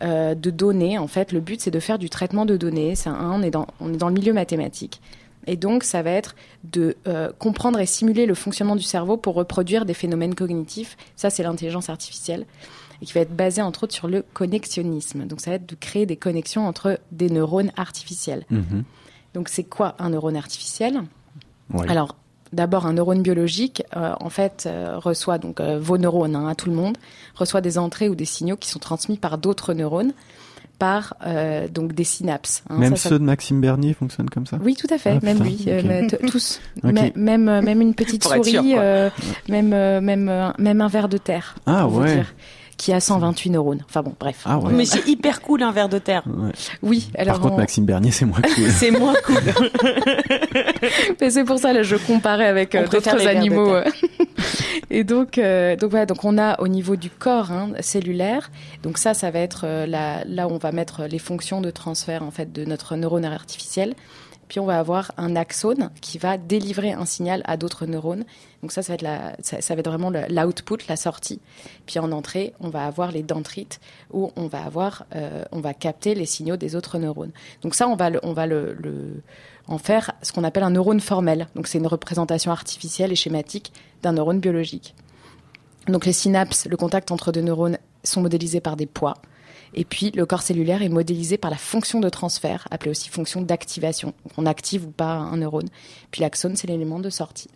euh, 0.02 0.34
de 0.34 0.50
données. 0.50 0.98
En 0.98 1.08
fait, 1.08 1.32
le 1.32 1.40
but 1.40 1.60
c'est 1.60 1.70
de 1.70 1.80
faire 1.80 1.98
du 1.98 2.10
traitement 2.10 2.46
de 2.46 2.56
données. 2.56 2.94
Un, 3.06 3.32
on 3.32 3.42
est 3.42 3.50
dans 3.50 3.66
on 3.80 3.92
est 3.92 3.96
dans 3.96 4.08
le 4.08 4.14
milieu 4.14 4.32
mathématique. 4.32 5.00
Et 5.48 5.56
donc, 5.56 5.82
ça 5.82 6.02
va 6.02 6.10
être 6.10 6.36
de 6.62 6.96
euh, 7.06 7.32
comprendre 7.38 7.80
et 7.80 7.86
simuler 7.86 8.26
le 8.26 8.34
fonctionnement 8.34 8.76
du 8.76 8.82
cerveau 8.82 9.16
pour 9.16 9.34
reproduire 9.34 9.86
des 9.86 9.94
phénomènes 9.94 10.34
cognitifs. 10.34 10.98
Ça, 11.16 11.30
c'est 11.30 11.42
l'intelligence 11.42 11.88
artificielle. 11.88 12.44
Et 13.00 13.06
qui 13.06 13.14
va 13.14 13.20
être 13.20 13.34
basée, 13.34 13.62
entre 13.62 13.84
autres, 13.84 13.94
sur 13.94 14.08
le 14.08 14.22
connexionnisme. 14.34 15.24
Donc, 15.24 15.40
ça 15.40 15.50
va 15.50 15.56
être 15.56 15.66
de 15.66 15.74
créer 15.74 16.04
des 16.04 16.16
connexions 16.16 16.66
entre 16.66 17.00
des 17.12 17.30
neurones 17.30 17.72
artificiels. 17.76 18.44
Mhm. 18.50 18.84
Donc, 19.32 19.48
c'est 19.48 19.64
quoi 19.64 19.94
un 19.98 20.10
neurone 20.10 20.36
artificiel? 20.36 21.00
Alors, 21.88 22.16
d'abord, 22.52 22.86
un 22.86 22.92
neurone 22.94 23.22
biologique, 23.22 23.82
euh, 23.96 24.12
en 24.20 24.30
fait, 24.30 24.64
euh, 24.66 24.98
reçoit 24.98 25.38
donc 25.38 25.60
euh, 25.60 25.78
vos 25.80 25.98
neurones, 25.98 26.36
hein, 26.36 26.48
à 26.48 26.54
tout 26.54 26.68
le 26.70 26.76
monde, 26.76 26.96
reçoit 27.34 27.60
des 27.60 27.78
entrées 27.78 28.08
ou 28.08 28.14
des 28.14 28.24
signaux 28.24 28.56
qui 28.56 28.68
sont 28.68 28.78
transmis 28.78 29.16
par 29.16 29.38
d'autres 29.38 29.74
neurones, 29.74 30.12
par 30.78 31.14
euh, 31.26 31.66
donc 31.68 31.92
des 31.92 32.04
synapses. 32.04 32.62
hein. 32.70 32.78
Même 32.78 32.96
Ça, 32.96 33.02
ça- 33.02 33.08
ceux 33.10 33.18
de 33.18 33.24
Maxime 33.24 33.60
Bernier 33.60 33.94
fonctionnent 33.94 34.30
comme 34.30 34.46
ça? 34.46 34.58
Oui, 34.62 34.76
tout 34.76 34.86
à 34.90 34.98
fait, 34.98 35.18
Ah, 35.20 35.24
même 35.24 35.38
putain, 35.38 35.48
lui, 35.50 35.64
euh, 35.66 36.08
tous, 36.30 36.60
même 37.16 37.60
même 37.60 37.80
une 37.80 37.94
petite 37.94 38.22
souris, 38.24 38.50
sûr, 38.50 38.62
euh, 38.78 39.10
même 39.48 39.68
même 40.00 40.52
même 40.58 40.80
un 40.80 40.88
ver 40.88 41.08
de 41.08 41.18
terre. 41.18 41.56
Ah 41.66 41.88
ouais. 41.88 42.22
Qui 42.78 42.92
a 42.94 43.00
128 43.00 43.50
neurones. 43.50 43.84
Enfin 43.88 44.02
bon, 44.02 44.14
bref. 44.18 44.42
Ah 44.46 44.58
ouais. 44.58 44.72
Mais 44.72 44.84
c'est 44.86 45.06
hyper 45.06 45.42
cool 45.42 45.62
un 45.62 45.72
verre 45.72 45.88
de 45.90 45.98
terre. 45.98 46.22
Ouais. 46.26 46.52
Oui, 46.82 47.10
alors 47.18 47.34
Par 47.34 47.42
contre, 47.42 47.54
on- 47.54 47.58
Maxime 47.58 47.84
Bernier, 47.84 48.10
c'est 48.12 48.24
moins 48.24 48.40
cool. 48.40 48.70
C'est 48.70 48.90
moins 48.92 49.14
cool. 49.26 49.36
Mais 51.20 51.30
c'est 51.30 51.44
pour 51.44 51.58
ça 51.58 51.72
là 51.72 51.82
je 51.82 51.96
comparais 51.96 52.46
avec 52.46 52.74
euh, 52.74 52.86
d'autres 52.86 53.26
animaux. 53.26 53.74
euh. 53.74 53.84
et 54.90 55.04
donc 55.04 55.38
euh, 55.38 55.76
donc 55.76 55.90
voilà 55.90 56.06
donc 56.06 56.24
on 56.24 56.38
a 56.38 56.60
au 56.60 56.68
niveau 56.68 56.96
du 56.96 57.10
corps 57.10 57.50
hein, 57.52 57.70
cellulaire 57.80 58.50
donc 58.82 58.96
ça 58.98 59.12
ça 59.14 59.30
va 59.30 59.40
être 59.40 59.62
euh, 59.64 59.86
la, 59.86 60.24
là 60.24 60.46
où 60.46 60.52
on 60.52 60.58
va 60.58 60.72
mettre 60.72 61.04
les 61.04 61.18
fonctions 61.18 61.60
de 61.60 61.70
transfert 61.70 62.22
en 62.22 62.30
fait 62.30 62.52
de 62.52 62.64
notre 62.64 62.96
neurone 62.96 63.24
artificiel. 63.24 63.94
Puis 64.48 64.60
on 64.60 64.66
va 64.66 64.78
avoir 64.78 65.12
un 65.16 65.36
axone 65.36 65.90
qui 66.00 66.18
va 66.18 66.38
délivrer 66.38 66.92
un 66.92 67.04
signal 67.04 67.42
à 67.44 67.56
d'autres 67.56 67.86
neurones. 67.86 68.24
Donc 68.62 68.72
ça, 68.72 68.82
ça 68.82 68.92
va 68.92 68.94
être, 68.94 69.02
la, 69.02 69.36
ça, 69.42 69.74
vraiment 69.76 70.10
l'output, 70.10 70.78
la 70.88 70.96
sortie. 70.96 71.40
Puis 71.86 71.98
en 71.98 72.10
entrée, 72.12 72.54
on 72.60 72.70
va 72.70 72.86
avoir 72.86 73.12
les 73.12 73.22
dendrites 73.22 73.80
où 74.12 74.32
on 74.36 74.46
va 74.46 74.64
avoir, 74.64 75.04
euh, 75.14 75.44
capter 75.78 76.14
les 76.14 76.26
signaux 76.26 76.56
des 76.56 76.76
autres 76.76 76.98
neurones. 76.98 77.32
Donc 77.62 77.74
ça, 77.74 77.88
on 77.88 77.94
va 77.94 78.10
en 79.68 79.78
faire 79.78 80.12
ce 80.22 80.32
qu'on 80.32 80.44
appelle 80.44 80.62
un 80.62 80.70
neurone 80.70 81.00
formel. 81.00 81.46
Donc 81.54 81.66
c'est 81.66 81.78
une 81.78 81.86
représentation 81.86 82.50
artificielle 82.50 83.12
et 83.12 83.16
schématique 83.16 83.72
d'un 84.02 84.12
neurone 84.12 84.40
biologique. 84.40 84.94
Donc 85.86 86.06
les 86.06 86.12
synapses, 86.12 86.66
le 86.66 86.76
contact 86.76 87.10
entre 87.10 87.32
deux 87.32 87.40
neurones 87.42 87.78
sont 88.04 88.20
modélisés 88.20 88.60
par 88.60 88.76
des 88.76 88.86
poids. 88.86 89.14
Et 89.74 89.84
puis 89.84 90.10
le 90.12 90.26
corps 90.26 90.42
cellulaire 90.42 90.82
est 90.82 90.88
modélisé 90.88 91.38
par 91.38 91.50
la 91.50 91.56
fonction 91.56 92.00
de 92.00 92.08
transfert, 92.08 92.66
appelée 92.70 92.90
aussi 92.90 93.08
fonction 93.08 93.42
d'activation. 93.42 94.14
On 94.36 94.46
active 94.46 94.86
ou 94.86 94.90
pas 94.90 95.12
un 95.12 95.38
neurone. 95.38 95.68
Puis 96.10 96.22
l'axone, 96.22 96.56
c'est 96.56 96.66
l'élément 96.66 96.98
de 96.98 97.10
sortie. 97.10 97.48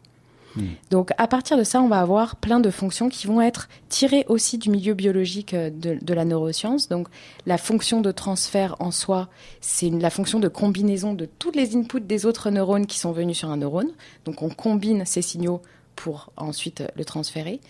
Hmm. 0.56 0.66
Donc 0.90 1.10
à 1.16 1.26
partir 1.26 1.56
de 1.56 1.64
ça, 1.64 1.80
on 1.80 1.88
va 1.88 2.00
avoir 2.00 2.36
plein 2.36 2.60
de 2.60 2.70
fonctions 2.70 3.08
qui 3.08 3.26
vont 3.26 3.40
être 3.40 3.68
tirées 3.88 4.24
aussi 4.28 4.58
du 4.58 4.70
milieu 4.70 4.94
biologique 4.94 5.54
euh, 5.54 5.70
de, 5.70 6.14
la 6.14 6.24
neuroscience. 6.24 6.88
Donc 6.88 7.08
la 7.46 7.58
fonction 7.58 8.00
de 8.00 8.10
transfert 8.10 8.76
en 8.78 8.90
soi, 8.90 9.28
c'est 9.60 9.88
la 9.90 10.10
fonction 10.10 10.40
de 10.40 10.48
combinaison 10.48 11.14
de 11.14 11.26
tous 11.38 11.52
les 11.52 11.76
inputs 11.76 12.00
des 12.00 12.26
autres 12.26 12.50
neurones 12.50 12.86
qui 12.86 12.98
sont 12.98 13.12
venus 13.12 13.38
sur 13.38 13.50
un 13.50 13.56
neurone. 13.56 13.90
Donc 14.24 14.42
on 14.42 14.50
combine 14.50 15.04
ces 15.06 15.22
signaux 15.22 15.62
pour 15.96 16.30
ensuite 16.36 16.82
euh, 16.82 16.88
le 16.96 17.04
transférer. 17.04 17.60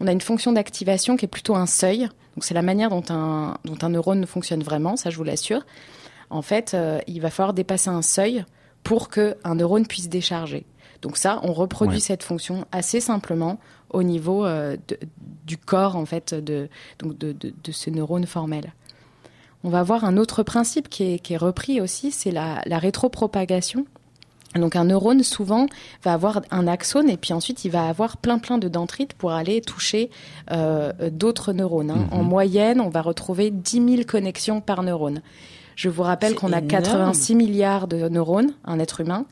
On 0.00 0.06
a 0.06 0.12
une 0.12 0.20
fonction 0.20 0.52
d'activation 0.52 1.16
qui 1.16 1.24
est 1.24 1.28
plutôt 1.28 1.54
un 1.54 1.66
seuil. 1.66 2.08
Donc 2.34 2.44
c'est 2.44 2.54
la 2.54 2.62
manière 2.62 2.90
dont 2.90 3.04
un, 3.10 3.56
dont 3.64 3.78
un 3.82 3.88
neurone 3.88 4.26
fonctionne 4.26 4.62
vraiment, 4.62 4.96
ça 4.96 5.10
je 5.10 5.16
vous 5.16 5.24
l'assure. 5.24 5.64
En 6.30 6.42
fait, 6.42 6.74
euh, 6.74 7.00
il 7.06 7.20
va 7.20 7.30
falloir 7.30 7.54
dépasser 7.54 7.90
un 7.90 8.02
seuil 8.02 8.44
pour 8.82 9.08
qu'un 9.08 9.54
neurone 9.54 9.86
puisse 9.86 10.08
décharger. 10.08 10.66
Donc 11.02 11.16
ça, 11.16 11.40
on 11.42 11.52
reproduit 11.52 12.00
cette 12.00 12.22
fonction 12.22 12.66
assez 12.72 12.98
simplement 12.98 13.58
au 13.90 14.02
niveau 14.02 14.46
euh, 14.46 14.76
du 15.44 15.58
corps 15.58 15.96
en 15.96 16.06
fait 16.06 16.34
de, 16.34 16.68
donc 16.98 17.18
de, 17.18 17.52
ce 17.70 17.90
neurone 17.90 18.26
formel. 18.26 18.72
On 19.62 19.68
va 19.68 19.80
avoir 19.80 20.04
un 20.04 20.16
autre 20.16 20.42
principe 20.42 20.88
qui 20.88 21.20
est, 21.22 21.36
repris 21.36 21.80
aussi, 21.80 22.10
c'est 22.10 22.30
la, 22.30 22.62
rétropropagation. 22.66 23.86
Donc 24.54 24.76
un 24.76 24.84
neurone 24.84 25.22
souvent 25.22 25.66
va 26.02 26.12
avoir 26.12 26.42
un 26.50 26.66
axone 26.68 27.10
et 27.10 27.16
puis 27.16 27.32
ensuite 27.32 27.64
il 27.64 27.70
va 27.70 27.88
avoir 27.88 28.16
plein 28.16 28.38
plein 28.38 28.58
de 28.58 28.68
dendrites 28.68 29.14
pour 29.14 29.32
aller 29.32 29.60
toucher 29.60 30.10
euh, 30.52 30.92
d'autres 31.10 31.52
neurones. 31.52 31.90
Hein. 31.90 32.06
En 32.10 32.22
mhm. 32.22 32.28
moyenne, 32.28 32.80
on 32.80 32.88
va 32.88 33.02
retrouver 33.02 33.50
10 33.50 33.96
000 33.96 34.02
connexions 34.06 34.60
par 34.60 34.82
neurone. 34.82 35.22
Je 35.76 35.88
vous 35.88 36.02
rappelle 36.02 36.34
qu'on 36.34 36.52
a 36.52 36.60
86 36.60 37.34
milliards 37.34 37.88
de 37.88 38.08
neurones, 38.08 38.52
un 38.64 38.78
être 38.78 39.00
humain, 39.00 39.26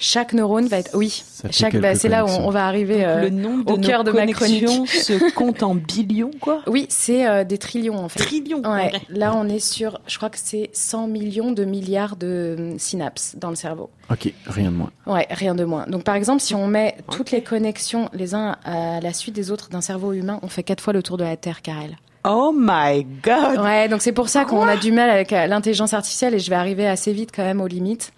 chaque 0.00 0.32
neurone 0.32 0.66
va 0.66 0.78
être, 0.78 0.90
oui, 0.94 1.22
chaque, 1.50 1.76
bah, 1.76 1.94
c'est 1.94 2.08
là 2.08 2.24
où 2.24 2.28
on, 2.28 2.50
va 2.50 2.66
arriver 2.66 3.04
euh, 3.04 3.20
le 3.20 3.30
nombre 3.30 3.64
de 3.66 3.72
au 3.72 3.76
cœur 3.76 4.02
de 4.02 4.10
ma 4.10 4.26
chronique. 4.26 4.66
se 4.88 5.30
compte 5.34 5.62
en 5.62 5.74
billions, 5.74 6.30
quoi. 6.40 6.62
Oui, 6.66 6.86
c'est 6.88 7.28
euh, 7.28 7.44
des 7.44 7.58
trillions 7.58 7.98
en 7.98 8.08
fait. 8.08 8.18
Trillions. 8.18 8.62
Ouais. 8.62 8.92
Là, 9.10 9.34
on 9.36 9.46
est 9.46 9.58
sur, 9.58 10.00
je 10.06 10.16
crois 10.16 10.30
que 10.30 10.38
c'est 10.42 10.70
100 10.72 11.06
millions 11.06 11.52
de 11.52 11.64
milliards 11.64 12.16
de 12.16 12.56
hum, 12.58 12.78
synapses 12.78 13.36
dans 13.36 13.50
le 13.50 13.56
cerveau. 13.56 13.90
Ok, 14.10 14.32
rien 14.46 14.70
de 14.70 14.76
moins. 14.76 14.90
Ouais, 15.06 15.26
rien 15.30 15.54
de 15.54 15.64
moins. 15.64 15.86
Donc 15.86 16.02
par 16.02 16.14
exemple, 16.14 16.40
si 16.40 16.54
on 16.54 16.66
met 16.66 16.96
toutes 17.12 17.30
les 17.30 17.42
connexions 17.42 18.08
les 18.14 18.34
uns 18.34 18.56
à 18.64 19.00
la 19.00 19.12
suite 19.12 19.34
des 19.34 19.50
autres 19.50 19.68
d'un 19.68 19.82
cerveau 19.82 20.14
humain, 20.14 20.40
on 20.42 20.48
fait 20.48 20.62
quatre 20.62 20.82
fois 20.82 20.94
le 20.94 21.02
tour 21.02 21.18
de 21.18 21.24
la 21.24 21.36
Terre, 21.36 21.60
Karel. 21.60 21.96
Oh 22.24 22.52
my 22.54 23.06
god. 23.22 23.60
Ouais, 23.60 23.88
donc 23.88 24.02
c'est 24.02 24.12
pour 24.12 24.28
ça 24.28 24.44
qu'on 24.44 24.66
a 24.66 24.76
du 24.76 24.92
mal 24.92 25.08
avec 25.08 25.32
euh, 25.32 25.46
l'intelligence 25.46 25.94
artificielle 25.94 26.34
et 26.34 26.38
je 26.38 26.50
vais 26.50 26.56
arriver 26.56 26.86
assez 26.86 27.12
vite 27.12 27.30
quand 27.34 27.44
même 27.44 27.60
aux 27.60 27.66
limites. 27.66 28.12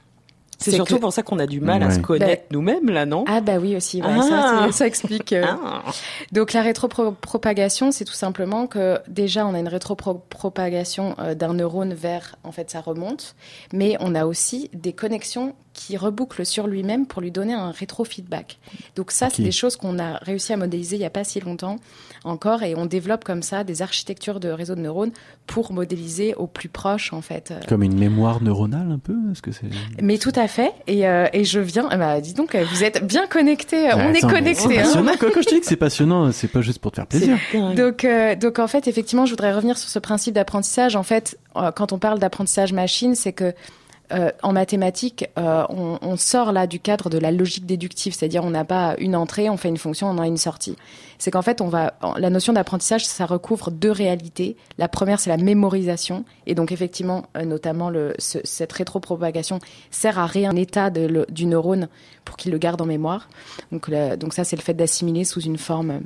C'est 0.62 0.72
surtout 0.72 0.98
pour 0.98 1.12
ça 1.12 1.22
qu'on 1.22 1.38
a 1.38 1.46
du 1.46 1.60
mal 1.60 1.82
à 1.82 1.90
se 1.90 2.00
connaître 2.00 2.42
bah, 2.42 2.48
nous-mêmes, 2.50 2.90
là, 2.90 3.06
non? 3.06 3.24
Ah 3.26 3.40
bah 3.40 3.56
oui 3.60 3.76
aussi, 3.76 4.00
ah. 4.04 4.68
ça, 4.70 4.86
explique. 4.86 5.32
Euh. 5.32 5.44
Ah. 5.46 5.82
Donc 6.32 6.52
la 6.52 6.62
rétropropagation, 6.62 7.92
c'est 7.92 8.04
tout 8.04 8.12
simplement 8.12 8.66
que 8.66 8.98
déjà 9.08 9.46
on 9.46 9.54
a 9.54 9.58
une 9.58 9.68
rétropropagation 9.68 11.14
euh, 11.18 11.34
d'un 11.34 11.54
neurone 11.54 11.94
vers, 11.94 12.36
en 12.44 12.52
fait, 12.52 12.70
ça 12.70 12.80
remonte, 12.80 13.34
mais 13.72 13.96
on 14.00 14.14
a 14.14 14.26
aussi 14.26 14.70
des 14.72 14.92
connexions 14.92 15.54
qui 15.72 15.96
reboucle 15.96 16.44
sur 16.44 16.66
lui-même 16.66 17.06
pour 17.06 17.22
lui 17.22 17.30
donner 17.30 17.54
un 17.54 17.70
rétro-feedback. 17.70 18.58
Donc 18.96 19.10
ça, 19.10 19.30
c'est 19.30 19.42
des 19.42 19.52
choses 19.52 19.76
qu'on 19.76 19.98
a 19.98 20.14
réussi 20.18 20.52
à 20.52 20.56
modéliser 20.56 20.96
il 20.96 21.00
n'y 21.00 21.04
a 21.04 21.10
pas 21.10 21.24
si 21.24 21.40
longtemps 21.40 21.78
encore, 22.24 22.62
et 22.62 22.74
on 22.76 22.86
développe 22.86 23.24
comme 23.24 23.42
ça 23.42 23.64
des 23.64 23.82
architectures 23.82 24.38
de 24.38 24.48
réseaux 24.48 24.74
de 24.74 24.80
neurones 24.80 25.10
pour 25.46 25.72
modéliser 25.72 26.34
au 26.34 26.46
plus 26.46 26.68
proche, 26.68 27.12
en 27.12 27.20
fait. 27.20 27.52
Comme 27.68 27.82
une 27.82 27.98
mémoire 27.98 28.42
neuronale, 28.42 28.90
un 28.92 28.98
peu 28.98 29.14
Est-ce 29.32 29.42
que 29.42 29.50
c'est 29.50 29.66
Mais 30.00 30.18
tout 30.18 30.32
à 30.36 30.46
fait. 30.46 30.72
Et, 30.86 31.08
euh, 31.08 31.26
et 31.32 31.44
je 31.44 31.58
viens. 31.58 31.88
Bah, 31.88 32.20
dis 32.20 32.34
donc, 32.34 32.54
vous 32.54 32.84
êtes 32.84 33.04
bien 33.04 33.26
connectés. 33.26 33.90
on 33.94 34.12
est 34.14 34.20
connectés. 34.20 34.80
Hein. 34.80 35.16
Quand, 35.18 35.28
je 35.34 35.48
te 35.48 35.54
dis 35.54 35.60
que 35.60 35.66
c'est 35.66 35.76
passionnant, 35.76 36.30
c'est 36.32 36.48
pas 36.48 36.60
juste 36.60 36.78
pour 36.78 36.92
te 36.92 36.96
faire 36.96 37.06
plaisir. 37.06 37.38
Donc, 37.76 38.04
euh, 38.04 38.36
donc 38.36 38.58
en 38.58 38.68
fait, 38.68 38.86
effectivement, 38.86 39.26
je 39.26 39.30
voudrais 39.30 39.52
revenir 39.52 39.76
sur 39.78 39.88
ce 39.88 39.98
principe 39.98 40.34
d'apprentissage. 40.34 40.96
En 40.96 41.02
fait, 41.02 41.38
euh, 41.56 41.70
quand 41.72 41.92
on 41.92 41.98
parle 41.98 42.18
d'apprentissage 42.18 42.72
machine, 42.72 43.14
c'est 43.14 43.32
que 43.32 43.54
euh, 44.12 44.30
en 44.42 44.52
mathématiques, 44.52 45.26
euh, 45.38 45.64
on, 45.68 46.16
sort 46.16 46.52
là 46.52 46.66
du 46.66 46.78
cadre 46.78 47.08
de 47.08 47.18
la 47.18 47.30
logique 47.30 47.64
déductive, 47.64 48.14
c'est-à-dire 48.14 48.44
on 48.44 48.50
n'a 48.50 48.64
pas 48.64 48.94
une 48.98 49.16
entrée, 49.16 49.48
on 49.48 49.56
fait 49.56 49.68
une 49.68 49.78
fonction, 49.78 50.08
on 50.08 50.18
a 50.18 50.26
une 50.26 50.36
sortie. 50.36 50.76
C'est 51.18 51.30
qu'en 51.30 51.40
fait, 51.42 51.60
on 51.60 51.68
va, 51.68 51.94
la 52.18 52.28
notion 52.28 52.52
d'apprentissage, 52.52 53.06
ça 53.06 53.24
recouvre 53.24 53.70
deux 53.70 53.90
réalités. 53.90 54.56
La 54.76 54.88
première, 54.88 55.18
c'est 55.18 55.30
la 55.30 55.38
mémorisation, 55.38 56.24
et 56.46 56.54
donc 56.54 56.72
effectivement, 56.72 57.24
euh, 57.36 57.44
notamment 57.44 57.90
cette 58.18 58.72
rétropropagation 58.72 59.58
sert 59.90 60.18
à 60.18 60.26
rien 60.26 60.54
état 60.56 60.90
du 60.90 61.46
neurone 61.46 61.88
pour 62.24 62.36
qu'il 62.36 62.52
le 62.52 62.58
garde 62.58 62.82
en 62.82 62.86
mémoire. 62.86 63.28
Donc 63.70 64.34
ça, 64.34 64.44
c'est 64.44 64.56
le 64.56 64.62
fait 64.62 64.74
d'assimiler 64.74 65.24
sous 65.24 65.40
une 65.40 65.58
forme 65.58 66.02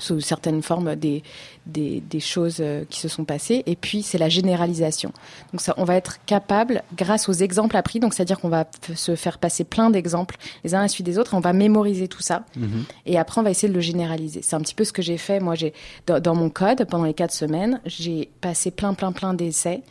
sous 0.00 0.20
certaines 0.20 0.62
formes 0.62 0.96
des, 0.96 1.22
des, 1.66 2.00
des, 2.00 2.20
choses 2.20 2.58
euh, 2.60 2.84
qui 2.88 3.00
se 3.00 3.08
sont 3.08 3.24
passées. 3.24 3.62
Et 3.66 3.76
puis, 3.76 4.02
c'est 4.02 4.18
la 4.18 4.28
généralisation. 4.28 5.12
Donc, 5.52 5.60
ça, 5.60 5.74
on 5.76 5.84
va 5.84 5.96
être 5.96 6.24
capable, 6.26 6.82
grâce 6.96 7.28
aux 7.28 7.32
exemples 7.32 7.76
appris, 7.76 8.00
donc 8.00 8.14
c'est-à-dire 8.14 8.40
qu'on 8.40 8.48
va 8.48 8.66
se 8.94 9.14
faire 9.14 9.38
passer 9.38 9.64
plein 9.64 9.90
d'exemples 9.90 10.36
les 10.64 10.74
uns 10.74 10.80
à 10.80 10.82
la 10.82 10.88
suite 10.88 11.06
des 11.06 11.18
autres, 11.18 11.34
on 11.34 11.40
va 11.40 11.52
mémoriser 11.52 12.08
tout 12.08 12.22
ça. 12.22 12.44
Mhm. 12.56 12.84
Et 13.06 13.18
après, 13.18 13.40
on 13.40 13.44
va 13.44 13.50
essayer 13.50 13.68
de 13.68 13.74
le 13.74 13.80
généraliser. 13.80 14.40
C'est 14.42 14.56
un 14.56 14.60
petit 14.60 14.74
peu 14.74 14.84
ce 14.84 14.92
que 14.92 15.02
j'ai 15.02 15.18
fait. 15.18 15.40
Moi, 15.40 15.54
j'ai 15.54 15.72
dans, 16.06 16.20
dans, 16.20 16.34
mon 16.34 16.50
code, 16.50 16.84
pendant 16.86 17.04
les 17.04 17.14
quatre 17.14 17.34
semaines, 17.34 17.80
j'ai 17.86 18.30
passé 18.40 18.70
plein, 18.70 18.94
plein, 18.94 19.12
plein 19.12 19.34
d'essais. 19.34 19.82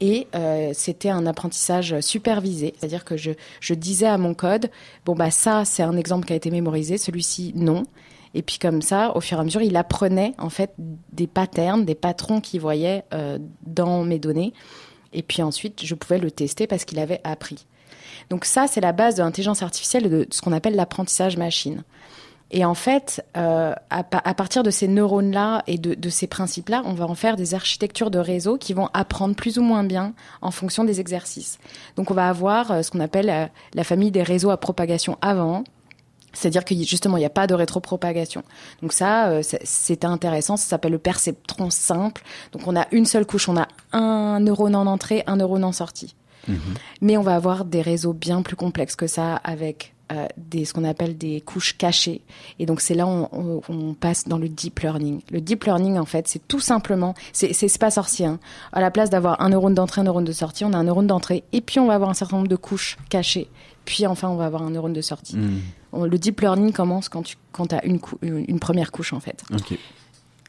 Et 0.00 0.28
euh, 0.34 0.70
c'était 0.72 1.10
un 1.10 1.26
apprentissage 1.26 2.00
supervisé, 2.00 2.74
c'est-à-dire 2.78 3.04
que 3.04 3.18
je, 3.18 3.32
je 3.60 3.74
disais 3.74 4.06
à 4.06 4.16
mon 4.16 4.32
code, 4.32 4.70
bon 5.04 5.14
bah 5.14 5.30
ça 5.30 5.66
c'est 5.66 5.82
un 5.82 5.96
exemple 5.96 6.26
qui 6.26 6.32
a 6.32 6.36
été 6.36 6.50
mémorisé, 6.50 6.96
celui-ci 6.96 7.52
non. 7.54 7.84
Et 8.34 8.42
puis 8.42 8.58
comme 8.58 8.82
ça, 8.82 9.16
au 9.16 9.20
fur 9.20 9.38
et 9.38 9.40
à 9.40 9.44
mesure, 9.44 9.62
il 9.62 9.76
apprenait 9.76 10.34
en 10.38 10.50
fait 10.50 10.72
des 10.78 11.26
patterns, 11.26 11.84
des 11.84 11.94
patrons 11.94 12.40
qu'il 12.40 12.60
voyait 12.60 13.04
euh, 13.12 13.38
dans 13.66 14.04
mes 14.04 14.18
données. 14.18 14.52
Et 15.12 15.22
puis 15.22 15.42
ensuite, 15.42 15.84
je 15.84 15.94
pouvais 15.94 16.18
le 16.18 16.30
tester 16.30 16.66
parce 16.66 16.84
qu'il 16.84 16.98
avait 17.00 17.20
appris. 17.24 17.66
Donc 18.28 18.44
ça, 18.44 18.66
c'est 18.68 18.80
la 18.80 18.92
base 18.92 19.16
de 19.16 19.22
l'intelligence 19.22 19.62
artificielle, 19.62 20.08
de 20.08 20.26
ce 20.30 20.40
qu'on 20.40 20.52
appelle 20.52 20.76
l'apprentissage 20.76 21.36
machine. 21.36 21.82
Et 22.52 22.64
en 22.64 22.74
fait, 22.74 23.24
euh, 23.36 23.74
à, 23.90 24.02
partir 24.02 24.64
de 24.64 24.70
ces 24.70 24.88
neurones-là 24.88 25.62
et 25.68 25.78
de, 25.78 26.10
ces 26.10 26.26
principes-là, 26.26 26.82
on 26.84 26.94
va 26.94 27.06
en 27.06 27.14
faire 27.14 27.36
des 27.36 27.54
architectures 27.54 28.10
de 28.10 28.18
réseau 28.18 28.58
qui 28.58 28.74
vont 28.74 28.88
apprendre 28.92 29.36
plus 29.36 29.58
ou 29.58 29.62
moins 29.62 29.84
bien 29.84 30.14
en 30.42 30.50
fonction 30.50 30.82
des 30.82 30.98
exercices. 30.98 31.58
Donc 31.94 32.10
on 32.10 32.14
va 32.14 32.28
avoir 32.28 32.72
euh, 32.72 32.82
ce 32.82 32.90
qu'on 32.90 32.98
appelle 32.98 33.50
la 33.74 33.84
famille 33.84 34.10
des 34.10 34.24
réseaux 34.24 34.50
à 34.50 34.56
propagation 34.56 35.16
avant, 35.22 35.62
c'est-à-dire 36.32 36.64
que 36.64 36.74
justement, 36.74 37.16
il 37.16 37.20
n'y 37.20 37.26
a 37.26 37.30
pas 37.30 37.46
de 37.46 37.54
rétropropagation. 37.54 38.42
Donc 38.82 38.92
ça, 38.92 39.28
euh, 39.28 39.42
c'est 39.42 40.04
intéressant. 40.04 40.56
Ça 40.56 40.68
s'appelle 40.68 40.92
le 40.92 40.98
perceptron 40.98 41.70
simple. 41.70 42.22
Donc 42.52 42.66
on 42.66 42.76
a 42.76 42.86
une 42.92 43.06
seule 43.06 43.26
couche. 43.26 43.48
On 43.48 43.56
a 43.56 43.68
un 43.92 44.40
neurone 44.40 44.76
en 44.76 44.86
entrée, 44.86 45.22
un 45.26 45.36
neurone 45.36 45.64
en 45.64 45.72
sortie. 45.72 46.14
Mhm. 46.48 46.58
Mais 47.02 47.16
on 47.16 47.22
va 47.22 47.34
avoir 47.34 47.64
des 47.64 47.82
réseaux 47.82 48.12
bien 48.12 48.42
plus 48.42 48.56
complexes 48.56 48.96
que 48.96 49.06
ça 49.06 49.36
avec 49.36 49.94
euh, 50.12 50.26
des, 50.36 50.64
ce 50.64 50.72
qu'on 50.72 50.84
appelle 50.84 51.16
des 51.18 51.40
couches 51.40 51.76
cachées. 51.76 52.22
Et 52.58 52.66
donc 52.66 52.80
c'est 52.80 52.94
là 52.94 53.06
où 53.06 53.28
on, 53.30 53.60
on, 53.68 53.94
passe 53.94 54.26
dans 54.26 54.38
le 54.38 54.48
deep 54.48 54.80
learning. 54.80 55.20
Le 55.30 55.40
deep 55.40 55.64
learning, 55.64 55.98
en 55.98 56.04
fait, 56.04 56.26
c'est 56.26 56.46
tout 56.48 56.60
simplement, 56.60 57.14
c'est 57.32 57.78
pas 57.78 57.90
sorcier. 57.90 58.26
Hein. 58.26 58.40
À 58.72 58.80
la 58.80 58.90
place 58.90 59.10
d'avoir 59.10 59.40
un 59.40 59.50
neurone 59.50 59.74
d'entrée, 59.74 60.00
un 60.00 60.04
neurone 60.04 60.24
de 60.24 60.32
sortie, 60.32 60.64
on 60.64 60.72
a 60.72 60.78
un 60.78 60.84
neurone 60.84 61.06
d'entrée. 61.06 61.44
Et 61.52 61.60
puis 61.60 61.78
on 61.78 61.86
va 61.86 61.94
avoir 61.94 62.10
un 62.10 62.14
certain 62.14 62.36
nombre 62.36 62.48
de 62.48 62.56
couches 62.56 62.96
cachées. 63.08 63.48
Puis 63.84 64.06
enfin, 64.06 64.28
on 64.28 64.36
va 64.36 64.46
avoir 64.46 64.62
un 64.62 64.70
neurone 64.70 64.92
de 64.92 65.00
sortie. 65.00 65.36
Le 65.92 66.18
deep 66.18 66.40
learning 66.40 66.72
commence 66.72 67.08
quand 67.08 67.22
tu 67.22 67.36
quand 67.52 67.72
as 67.72 67.84
une, 67.84 68.00
une 68.22 68.60
première 68.60 68.92
couche 68.92 69.12
en 69.12 69.20
fait. 69.20 69.42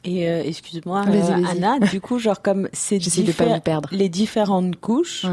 Et 0.04 0.28
euh, 0.28 0.44
excuse-moi, 0.44 1.06
euh, 1.08 1.44
Anna, 1.48 1.80
du 1.80 2.02
coup, 2.02 2.18
genre 2.18 2.42
comme 2.42 2.68
ces 2.74 2.98
les 3.92 4.10
différentes 4.10 4.76
couches, 4.78 5.26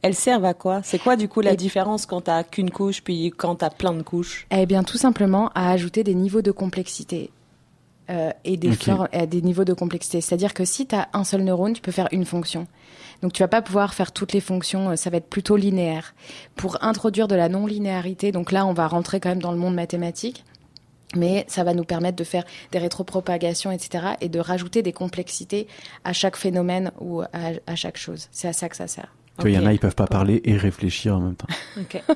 elles 0.00 0.14
servent 0.14 0.46
à 0.46 0.54
quoi? 0.54 0.80
C'est 0.82 0.98
quoi 0.98 1.16
du 1.16 1.28
coup 1.28 1.42
la 1.42 1.54
différence 1.54 2.06
quand 2.06 2.22
t'as 2.22 2.42
qu'une 2.42 2.70
couche 2.70 3.02
puis 3.02 3.30
quand 3.36 3.56
t'as 3.56 3.68
plein 3.68 3.92
de 3.92 4.02
couches? 4.02 4.46
Eh 4.50 4.64
bien, 4.64 4.84
tout 4.84 4.96
simplement 4.96 5.50
à 5.54 5.70
ajouter 5.70 6.02
des 6.02 6.14
niveaux 6.14 6.42
de 6.42 6.50
complexité. 6.50 7.30
Euh, 8.08 8.30
et 8.44 8.56
des, 8.56 8.70
des 9.26 9.42
niveaux 9.42 9.64
de 9.64 9.72
complexité. 9.72 10.20
C'est-à-dire 10.20 10.54
que 10.54 10.64
si 10.64 10.86
tu 10.86 10.94
as 10.94 11.08
un 11.12 11.24
seul 11.24 11.42
neurone, 11.42 11.72
tu 11.72 11.82
peux 11.82 11.90
faire 11.90 12.06
une 12.12 12.24
fonction. 12.24 12.68
Donc 13.22 13.32
tu 13.32 13.42
vas 13.42 13.48
pas 13.48 13.62
pouvoir 13.62 13.94
faire 13.94 14.12
toutes 14.12 14.32
les 14.32 14.40
fonctions, 14.40 14.90
euh, 14.90 14.96
ça 14.96 15.10
va 15.10 15.18
être 15.18 15.28
plutôt 15.28 15.56
linéaire. 15.56 16.14
Pour 16.54 16.82
introduire 16.82 17.28
de 17.28 17.34
la 17.34 17.48
non-linéarité, 17.48 18.32
donc 18.32 18.52
là 18.52 18.66
on 18.66 18.72
va 18.72 18.86
rentrer 18.86 19.20
quand 19.20 19.28
même 19.28 19.42
dans 19.42 19.52
le 19.52 19.58
monde 19.58 19.74
mathématique, 19.74 20.44
mais 21.14 21.44
ça 21.48 21.64
va 21.64 21.74
nous 21.74 21.84
permettre 21.84 22.16
de 22.16 22.24
faire 22.24 22.44
des 22.72 22.78
rétropropagations, 22.78 23.70
etc., 23.70 24.04
et 24.20 24.28
de 24.28 24.40
rajouter 24.40 24.82
des 24.82 24.92
complexités 24.92 25.66
à 26.04 26.12
chaque 26.12 26.36
phénomène 26.36 26.90
ou 27.00 27.22
à, 27.22 27.76
chaque 27.76 27.96
chose. 27.96 28.28
C'est 28.32 28.48
à 28.48 28.52
ça 28.52 28.68
que 28.68 28.76
ça 28.76 28.86
sert. 28.86 29.14
Il 29.44 29.50
y 29.50 29.58
en 29.58 29.66
a, 29.66 29.72
ils 29.72 29.78
peuvent 29.78 29.94
pas 29.94 30.06
parler 30.06 30.40
et 30.44 30.56
réfléchir 30.56 31.16
en 31.16 31.20
même 31.20 31.36
temps. 31.36 31.46
Ok. 31.78 32.02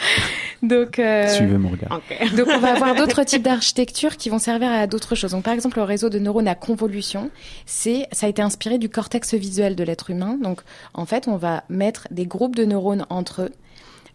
Donc, 0.62 0.98
euh, 0.98 1.26
Suivez 1.28 1.56
mon 1.56 1.70
regard. 1.70 2.00
Donc, 2.36 2.46
on 2.48 2.58
va 2.58 2.72
avoir 2.72 2.94
d'autres 2.94 3.24
types 3.24 3.42
d'architectures 3.42 4.16
qui 4.16 4.28
vont 4.28 4.38
servir 4.38 4.70
à 4.70 4.86
d'autres 4.86 5.14
choses. 5.14 5.30
Donc, 5.30 5.44
par 5.44 5.54
exemple, 5.54 5.78
le 5.78 5.84
réseau 5.84 6.10
de 6.10 6.18
neurones 6.18 6.48
à 6.48 6.54
convolution, 6.54 7.30
c'est, 7.66 8.06
ça 8.12 8.26
a 8.26 8.28
été 8.28 8.42
inspiré 8.42 8.78
du 8.78 8.88
cortex 8.88 9.34
visuel 9.34 9.74
de 9.74 9.84
l'être 9.84 10.10
humain. 10.10 10.38
Donc, 10.42 10.60
en 10.94 11.06
fait, 11.06 11.28
on 11.28 11.36
va 11.36 11.64
mettre 11.68 12.08
des 12.10 12.26
groupes 12.26 12.56
de 12.56 12.64
neurones 12.64 13.06
entre 13.08 13.42
eux 13.42 13.50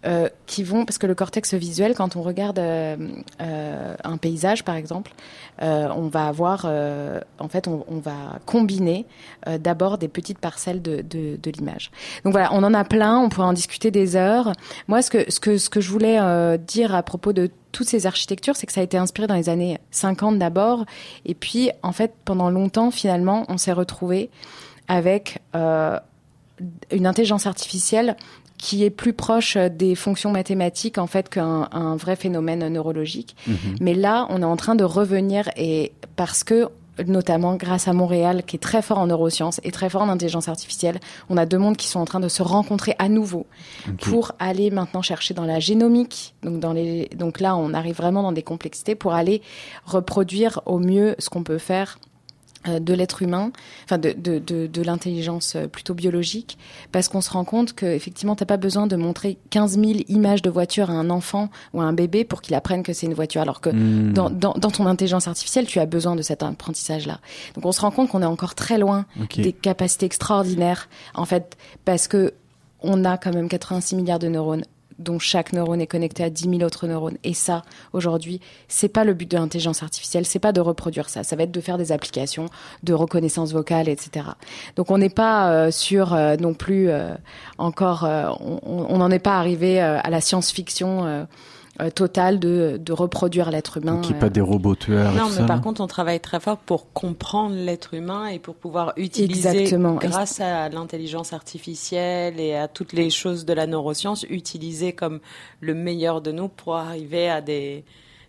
euh, 0.06 0.30
qui 0.46 0.62
vont, 0.62 0.86
parce 0.86 1.00
que 1.00 1.08
le 1.08 1.16
cortex 1.16 1.56
visuel, 1.56 1.96
quand 1.96 2.16
on 2.16 2.22
regarde 2.22 2.60
euh, 2.60 2.96
euh, 3.42 3.96
un 4.04 4.18
paysage 4.18 4.64
par 4.64 4.76
exemple, 4.76 5.12
on 5.60 6.10
va 6.10 6.28
avoir, 6.28 6.66
en 6.66 7.48
fait, 7.48 7.68
on, 7.68 7.86
on 7.88 8.00
va 8.00 8.40
combiner 8.46 9.06
d'abord 9.60 9.98
des 9.98 10.10
petites 10.10 10.38
parcelles 10.38 10.82
de, 10.82 10.98
de, 10.98 11.40
de 11.42 11.52
l'image. 11.52 11.92
Donc 12.26 12.34
voilà, 12.34 12.50
on 12.52 12.62
en 12.62 12.74
a 12.74 12.84
plein, 12.84 13.18
on 13.20 13.30
pourrait 13.30 13.48
en 13.48 13.54
discuter 13.54 13.90
des 13.90 14.18
heures. 14.18 14.52
Moi, 14.90 15.02
ce 15.02 15.10
que, 15.10 15.32
ce 15.32 15.40
que, 15.40 15.58
ce 15.58 15.70
que 15.70 15.80
je 15.80 15.90
voulais 15.90 16.20
dire 16.58 16.94
à 16.94 17.04
propos 17.04 17.32
de 17.32 17.50
toutes 17.72 17.88
ces 17.88 18.06
architectures, 18.06 18.58
c'est 18.58 18.68
que 18.68 18.74
ça 18.74 18.82
a 18.82 18.84
été 18.84 18.98
inspiré 18.98 19.28
dans 19.28 19.36
les 19.36 19.48
années 19.48 19.80
50 19.92 20.38
d'abord, 20.38 20.86
et 21.24 21.36
puis 21.36 21.72
en 21.82 21.94
fait, 21.94 22.14
pendant 22.26 22.50
longtemps, 22.50 22.92
finalement, 22.92 23.46
on 23.48 23.58
s'est 23.58 23.74
retrouvé 23.74 24.30
avec 24.90 25.40
une 25.54 27.08
intelligence 27.08 27.48
artificielle 27.48 28.18
qui 28.58 28.84
est 28.84 28.90
plus 28.90 29.14
proche 29.14 29.58
des 29.58 29.96
fonctions 29.96 30.32
mathématiques 30.32 30.98
en 30.98 31.08
fait 31.08 31.30
qu'un 31.30 31.68
un 31.72 31.96
vrai 31.96 32.16
phénomène 32.16 32.68
neurologique. 32.68 33.36
Mhm. 33.48 33.58
Mais 33.82 33.94
là, 33.94 34.28
on 34.30 34.42
est 34.42 34.46
en 34.46 34.56
train 34.56 34.76
de 34.76 34.84
revenir 34.84 35.50
et 35.56 35.92
parce 36.16 36.44
que 36.44 36.70
notamment 37.04 37.56
grâce 37.56 37.88
à 37.88 37.94
Montréal, 37.94 38.44
qui 38.46 38.56
est 38.56 38.60
très 38.60 38.82
fort 38.82 39.00
en 39.00 39.08
neurosciences 39.08 39.60
et 39.64 39.72
très 39.72 39.90
fort 39.90 40.02
en 40.04 40.10
intelligence 40.10 40.48
artificielle. 40.48 41.00
On 41.30 41.38
a 41.38 41.46
deux 41.46 41.58
mondes 41.58 41.78
qui 41.78 41.88
sont 41.88 42.00
en 42.00 42.06
train 42.06 42.20
de 42.20 42.28
se 42.28 42.42
rencontrer 42.42 42.96
à 43.00 43.10
nouveau 43.10 43.46
pour 44.02 44.32
aller 44.40 44.72
maintenant 44.72 45.02
chercher 45.02 45.34
dans 45.34 45.46
la 45.46 45.60
génomique. 45.60 46.36
Donc, 46.44 46.60
dans 46.60 46.74
les, 46.74 47.10
donc 47.16 47.40
là, 47.40 47.56
on 47.56 47.74
arrive 47.74 47.96
vraiment 47.96 48.24
dans 48.24 48.32
des 48.32 48.44
complexités 48.44 48.96
pour 48.96 49.14
aller 49.14 49.42
reproduire 49.86 50.62
au 50.66 50.80
mieux 50.80 51.16
ce 51.20 51.30
qu'on 51.30 51.44
peut 51.44 51.58
faire 51.58 52.00
euh, 52.00 52.15
de 52.80 52.94
l'être 52.94 53.22
humain, 53.22 53.52
enfin 53.84 53.98
de, 53.98 54.14
de, 54.18 54.40
de, 54.40 54.68
de 54.68 54.82
l'intelligence 54.82 55.56
euh, 55.56 55.68
plutôt 55.68 55.94
biologique, 55.94 56.58
parce 56.92 57.08
qu'on 57.08 57.22
se 57.22 57.30
rend 57.30 57.46
compte 57.46 57.74
qu'effectivement, 57.74 58.36
tu 58.36 58.44
n'as 58.44 58.48
pas 58.48 58.58
besoin 58.58 58.88
de 58.88 58.96
montrer 58.96 59.38
15 59.50 59.80
000 59.80 59.92
images 60.08 60.42
de 60.42 60.50
voiture 60.50 60.90
à 60.90 60.94
un 60.94 61.10
enfant 61.10 61.50
ou 61.74 61.82
à 61.82 61.86
un 61.86 61.94
bébé 61.94 62.24
pour 62.24 62.42
qu'il 62.42 62.56
apprenne 62.56 62.84
que 62.84 62.94
c'est 62.94 63.06
une 63.06 63.14
voiture, 63.14 63.42
alors 63.42 63.62
que 63.62 63.70
hmm. 63.70 64.14
dans, 64.14 64.30
dans, 64.30 64.54
dans, 64.54 64.72
ton 64.72 64.86
intelligence 64.86 65.28
artificielle, 65.28 65.66
tu 65.66 65.80
as 65.80 65.86
besoin 65.86 66.16
de 66.16 66.22
cet 66.22 66.44
apprentissage-là. 66.44 67.20
Donc 67.56 67.66
on 67.66 67.72
se 67.72 67.82
rend 67.82 67.92
compte 67.92 68.10
qu'on 68.10 68.22
est 68.22 68.26
encore 68.26 68.56
très 68.56 68.78
loin 68.78 69.06
des 69.36 69.54
capacités 69.54 70.06
extraordinaires, 70.06 70.90
en 71.14 71.26
fait, 71.26 71.58
parce 71.86 72.08
que 72.08 72.34
on 72.82 73.04
a 73.06 73.18
quand 73.18 73.34
même 73.34 73.50
86 73.50 73.96
milliards 73.96 74.20
de 74.20 74.28
neurones 74.28 74.64
dont 75.00 75.20
chaque 75.20 75.54
neurone 75.54 75.82
est 75.82 75.88
connecté 75.88 76.24
à 76.24 76.30
10 76.30 76.50
000 76.50 76.62
autres 76.62 76.88
neurones. 76.88 77.18
Et 77.24 77.34
ça, 77.34 77.64
aujourd'hui, 77.94 78.40
c'est 78.68 78.90
pas 78.90 79.04
le 79.04 79.14
but 79.14 79.30
de 79.30 79.38
l'intelligence 79.38 79.84
artificielle, 79.84 80.26
c'est 80.26 80.40
pas 80.40 80.52
de 80.52 80.62
reproduire 80.62 81.10
ça. 81.10 81.24
Ça 81.24 81.36
va 81.36 81.44
être 81.44 81.52
de 81.52 81.62
faire 81.62 81.78
des 81.78 81.92
applications 81.92 82.48
de 82.84 82.94
reconnaissance 82.94 83.52
vocale, 83.52 83.90
etc. 83.90 84.28
Donc 84.76 84.92
on 84.92 84.98
n'est 84.98 85.10
pas 85.10 85.52
euh, 85.52 85.72
sur 85.72 86.14
euh, 86.14 86.36
non 86.38 86.54
plus 86.54 86.90
euh, 86.90 87.14
encore, 87.58 88.04
on 88.04 88.98
n'en 88.98 89.12
est 89.12 89.20
pas 89.20 89.38
arrivé 89.38 89.80
à 89.80 90.10
la 90.10 90.22
science-fiction 90.22 91.28
euh, 91.82 91.90
total 91.90 92.40
de, 92.40 92.80
de 92.80 92.94
reproduire 92.94 93.52
l'être 93.52 93.78
humain. 93.78 94.00
Qui 94.02 94.14
pas 94.14 94.30
des 94.30 94.42
robots 94.42 94.76
tueurs. 94.76 95.14
Non, 95.14 95.30
mais 95.38 95.46
par 95.46 95.62
contre, 95.62 95.82
on 95.82 95.88
travaille 95.88 96.22
très 96.22 96.40
fort 96.40 96.58
pour 96.58 96.94
comprendre 96.94 97.56
l'être 97.56 97.94
humain 97.94 98.28
et 98.28 98.40
pour 98.40 98.56
pouvoir 98.56 98.94
utiliser, 98.96 99.50
Exactement. 99.50 99.96
grâce 99.96 100.40
à 100.40 100.70
l'intelligence 100.70 101.34
artificielle 101.34 102.40
et 102.40 102.56
à 102.56 102.68
toutes 102.68 102.94
les 102.94 103.10
choses 103.10 103.46
de 103.46 103.54
la 103.54 103.68
neuroscience, 103.68 104.26
utiliser 104.30 104.94
comme 104.94 105.20
le 105.60 105.74
meilleur 105.74 106.22
de 106.22 106.32
nous 106.32 106.48
pour 106.48 106.76
arriver 106.76 107.30
à 107.30 107.42
des 107.42 107.84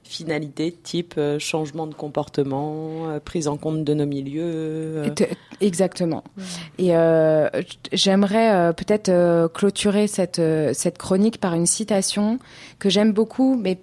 finalités 0.07 0.73
type 0.73 1.14
euh, 1.19 1.38
changement 1.38 1.87
de 1.87 1.95
comportement, 1.95 3.09
euh, 3.09 3.21
prise 3.21 3.49
en 3.49 3.57
compte 3.57 3.85
de 3.85 3.95
nos 3.95 4.07
milieux. 4.07 4.42
Euh. 4.45 5.14
Exactement. 5.61 6.25
Et 6.79 6.92
j'aimerais 7.92 8.73
peut-être 8.75 9.49
clôturer 9.53 10.07
cette 10.07 10.40
cette 10.75 10.99
chronique 10.99 11.38
par 11.38 11.55
une 11.55 11.66
citation 11.66 12.38
que 12.79 12.90
j'aime 12.90 13.12
beaucoup, 13.12 13.57
mais 13.57 13.79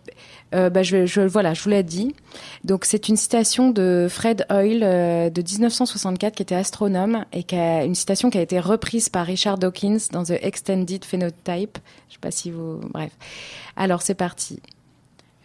bah, 0.51 0.83
je, 0.83 1.07
je, 1.07 1.21
voilà, 1.21 1.55
je 1.55 1.63
vous 1.63 1.71
l'ai 1.71 1.81
dit. 1.81 2.15
Donc 2.63 2.85
c'est 2.85 3.09
une 3.09 3.17
citation 3.17 3.71
de 3.71 4.05
Fred 4.07 4.45
Hoyle 4.51 4.81
de 4.81 5.41
1964 5.41 6.35
qui 6.35 6.43
était 6.43 6.53
astronome 6.53 7.25
et 7.33 7.41
qui 7.43 7.55
a 7.55 7.83
une 7.83 7.95
citation 7.95 8.29
qui 8.29 8.37
a 8.37 8.41
été 8.41 8.59
reprise 8.59 9.09
par 9.09 9.25
Richard 9.25 9.57
Dawkins 9.57 9.97
dans 10.11 10.23
The 10.23 10.37
Extended 10.41 11.03
Phenotype. 11.03 11.79
Je 12.09 12.13
sais 12.13 12.19
pas 12.21 12.31
si 12.31 12.51
vous, 12.51 12.81
bref. 12.93 13.11
Alors 13.75 14.03
c'est 14.03 14.13
parti. 14.13 14.61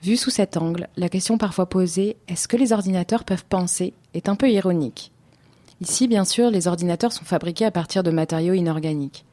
Vu 0.02 0.16
sous 0.16 0.30
cet 0.30 0.56
angle, 0.56 0.88
la 0.96 1.08
question 1.08 1.38
parfois 1.38 1.68
posée 1.68 2.16
est-ce 2.28 2.46
que 2.46 2.56
les 2.56 2.72
ordinateurs 2.72 3.24
peuvent 3.24 3.44
penser 3.44 3.94
est 4.14 4.28
un 4.28 4.36
peu 4.36 4.48
ironique. 4.48 5.10
Ici, 5.80 6.06
bien 6.06 6.24
sûr, 6.24 6.50
les 6.50 6.68
ordinateurs 6.68 7.12
sont 7.12 7.24
fabriqués 7.24 7.64
à 7.64 7.72
partir 7.72 8.04
de 8.04 8.10
matériaux 8.10 8.54
inorganiques. 8.54 9.24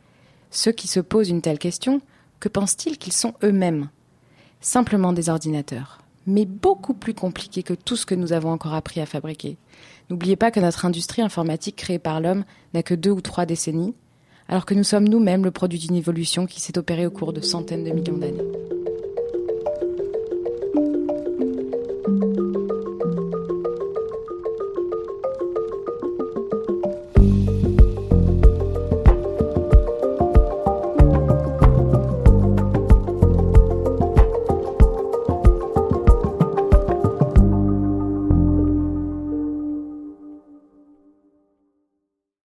Ceux 0.50 0.72
qui 0.72 0.88
se 0.88 1.00
posent 1.00 1.30
une 1.30 1.42
telle 1.42 1.60
question, 1.60 2.02
que 2.40 2.50
pensent-ils 2.50 2.98
qu'ils 2.98 3.14
sont 3.14 3.34
eux-mêmes? 3.44 3.90
Simplement 4.60 5.14
des 5.14 5.30
ordinateurs, 5.30 6.02
mais 6.26 6.46
beaucoup 6.46 6.96
plus 6.96 7.14
compliqués 7.14 7.62
que 7.62 7.74
tout 7.76 7.96
ce 7.96 8.08
que 8.08 8.16
nous 8.16 8.34
avons 8.34 8.50
encore 8.50 8.74
appris 8.74 9.02
à 9.02 9.06
fabriquer. 9.06 9.58
N'oubliez 10.10 10.36
pas 10.36 10.50
que 10.50 10.60
notre 10.60 10.86
industrie 10.86 11.22
informatique 11.22 11.76
créée 11.76 12.00
par 12.00 12.22
l'homme 12.22 12.44
n'a 12.74 12.82
que 12.82 12.96
deux 12.96 13.12
ou 13.12 13.22
trois 13.22 13.46
décennies, 13.46 13.94
alors 14.48 14.66
que 14.66 14.74
nous 14.74 14.84
sommes 14.84 15.08
nous-mêmes 15.08 15.44
le 15.44 15.52
produit 15.52 15.80
d'une 15.80 15.96
évolution 15.96 16.48
qui 16.48 16.60
s'est 16.60 16.78
opérée 16.78 17.06
au 17.06 17.12
cours 17.12 17.34
de 17.34 17.42
centaines 17.42 17.84
de 17.84 17.92
millions 17.92 18.18
d'années. 18.18 18.85